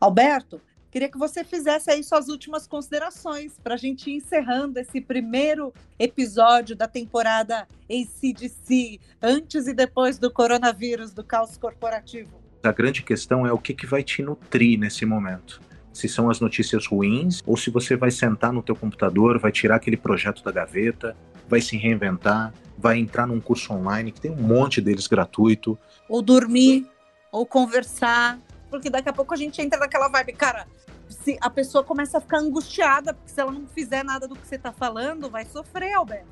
Alberto, 0.00 0.60
queria 0.92 1.08
que 1.08 1.18
você 1.18 1.42
fizesse 1.42 1.90
aí 1.90 2.04
suas 2.04 2.28
últimas 2.28 2.68
considerações 2.68 3.54
para 3.60 3.74
a 3.74 3.76
gente 3.76 4.08
ir 4.08 4.14
encerrando 4.14 4.78
esse 4.78 5.00
primeiro 5.00 5.74
episódio 5.98 6.76
da 6.76 6.86
temporada 6.86 7.66
ACDC, 7.90 9.00
antes 9.20 9.66
e 9.66 9.74
depois 9.74 10.18
do 10.18 10.30
coronavírus, 10.30 11.12
do 11.12 11.24
caos 11.24 11.56
corporativo. 11.56 12.30
A 12.62 12.70
grande 12.70 13.02
questão 13.02 13.44
é 13.44 13.52
o 13.52 13.58
que, 13.58 13.74
que 13.74 13.86
vai 13.86 14.04
te 14.04 14.22
nutrir 14.22 14.78
nesse 14.78 15.04
momento 15.04 15.60
se 15.92 16.08
são 16.08 16.30
as 16.30 16.40
notícias 16.40 16.86
ruins 16.86 17.42
ou 17.46 17.56
se 17.56 17.70
você 17.70 17.96
vai 17.96 18.10
sentar 18.10 18.52
no 18.52 18.62
teu 18.62 18.74
computador, 18.74 19.38
vai 19.38 19.52
tirar 19.52 19.76
aquele 19.76 19.96
projeto 19.96 20.42
da 20.42 20.50
gaveta, 20.50 21.16
vai 21.48 21.60
se 21.60 21.76
reinventar, 21.76 22.52
vai 22.78 22.98
entrar 22.98 23.26
num 23.26 23.40
curso 23.40 23.72
online 23.72 24.10
que 24.10 24.20
tem 24.20 24.30
um 24.30 24.42
monte 24.42 24.80
deles 24.80 25.06
gratuito, 25.06 25.78
ou 26.08 26.22
dormir, 26.22 26.86
ou 27.30 27.46
conversar, 27.46 28.38
porque 28.70 28.88
daqui 28.88 29.08
a 29.08 29.12
pouco 29.12 29.34
a 29.34 29.36
gente 29.36 29.60
entra 29.60 29.78
naquela 29.78 30.08
vibe, 30.08 30.32
cara, 30.32 30.66
se 31.08 31.36
a 31.40 31.50
pessoa 31.50 31.84
começa 31.84 32.18
a 32.18 32.20
ficar 32.20 32.38
angustiada, 32.38 33.14
porque 33.14 33.30
se 33.30 33.40
ela 33.40 33.52
não 33.52 33.66
fizer 33.66 34.02
nada 34.02 34.26
do 34.26 34.34
que 34.34 34.46
você 34.46 34.56
está 34.56 34.72
falando, 34.72 35.30
vai 35.30 35.44
sofrer, 35.44 35.92
Alberto. 35.92 36.26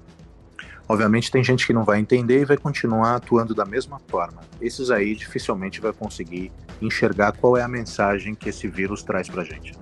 Obviamente 0.90 1.30
tem 1.30 1.44
gente 1.44 1.64
que 1.64 1.72
não 1.72 1.84
vai 1.84 2.00
entender 2.00 2.40
e 2.40 2.44
vai 2.44 2.56
continuar 2.56 3.14
atuando 3.14 3.54
da 3.54 3.64
mesma 3.64 4.00
forma. 4.08 4.40
Esses 4.60 4.90
aí 4.90 5.14
dificilmente 5.14 5.80
vai 5.80 5.92
conseguir 5.92 6.50
enxergar 6.82 7.30
qual 7.30 7.56
é 7.56 7.62
a 7.62 7.68
mensagem 7.68 8.34
que 8.34 8.48
esse 8.48 8.66
vírus 8.66 9.04
traz 9.04 9.28
pra 9.28 9.44
gente. 9.44 9.72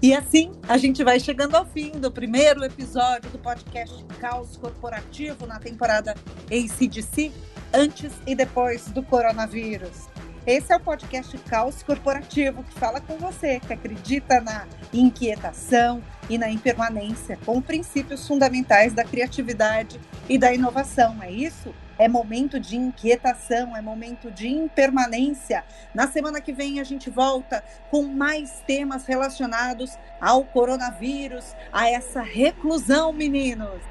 E 0.00 0.14
assim, 0.14 0.52
a 0.68 0.78
gente 0.78 1.02
vai 1.02 1.18
chegando 1.18 1.56
ao 1.56 1.66
fim 1.66 1.90
do 1.90 2.08
primeiro 2.08 2.62
episódio 2.62 3.28
do 3.30 3.38
podcast 3.40 4.04
Caos 4.20 4.56
Corporativo 4.56 5.44
na 5.44 5.58
temporada 5.58 6.14
ACDC, 6.44 7.32
antes 7.74 8.12
e 8.28 8.32
depois 8.36 8.86
do 8.92 9.02
coronavírus. 9.02 10.06
Esse 10.48 10.72
é 10.72 10.76
o 10.76 10.80
podcast 10.80 11.36
Caos 11.40 11.82
Corporativo 11.82 12.64
que 12.64 12.72
fala 12.72 13.02
com 13.02 13.18
você 13.18 13.60
que 13.60 13.70
acredita 13.70 14.40
na 14.40 14.66
inquietação 14.94 16.02
e 16.26 16.38
na 16.38 16.48
impermanência 16.48 17.38
como 17.44 17.60
princípios 17.60 18.26
fundamentais 18.26 18.94
da 18.94 19.04
criatividade 19.04 20.00
e 20.26 20.38
da 20.38 20.50
inovação. 20.50 21.22
É 21.22 21.30
isso? 21.30 21.74
É 21.98 22.08
momento 22.08 22.58
de 22.58 22.76
inquietação, 22.76 23.76
é 23.76 23.82
momento 23.82 24.30
de 24.30 24.48
impermanência. 24.48 25.66
Na 25.94 26.08
semana 26.08 26.40
que 26.40 26.54
vem 26.54 26.80
a 26.80 26.84
gente 26.84 27.10
volta 27.10 27.62
com 27.90 28.04
mais 28.04 28.62
temas 28.66 29.04
relacionados 29.04 29.98
ao 30.18 30.44
coronavírus, 30.44 31.54
a 31.70 31.90
essa 31.90 32.22
reclusão, 32.22 33.12
meninos. 33.12 33.82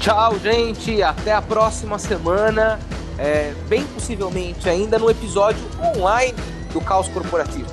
Tchau, 0.00 0.38
gente. 0.38 1.02
Até 1.02 1.32
a 1.32 1.42
próxima 1.42 1.98
semana. 1.98 2.80
É, 3.18 3.52
bem 3.68 3.84
possivelmente 3.84 4.66
ainda 4.66 4.98
no 4.98 5.10
episódio 5.10 5.60
online 5.94 6.34
do 6.72 6.80
Caos 6.80 7.06
Corporativo. 7.08 7.68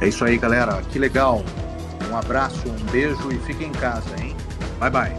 É 0.00 0.08
isso 0.08 0.24
aí, 0.24 0.36
galera. 0.36 0.82
Que 0.90 0.98
legal. 0.98 1.42
Um 2.10 2.16
abraço, 2.16 2.68
um 2.68 2.90
beijo 2.90 3.30
e 3.30 3.38
fique 3.38 3.64
em 3.64 3.70
casa, 3.70 4.10
hein? 4.18 4.34
Bye, 4.80 4.90
bye. 4.90 5.16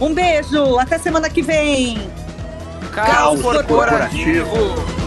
Um 0.00 0.14
beijo. 0.14 0.78
Até 0.78 0.98
semana 0.98 1.28
que 1.28 1.42
vem. 1.42 1.98
Caos, 2.94 3.42
Caos 3.42 3.42
Corporativo. 3.42 4.46
Corporativo. 4.46 4.97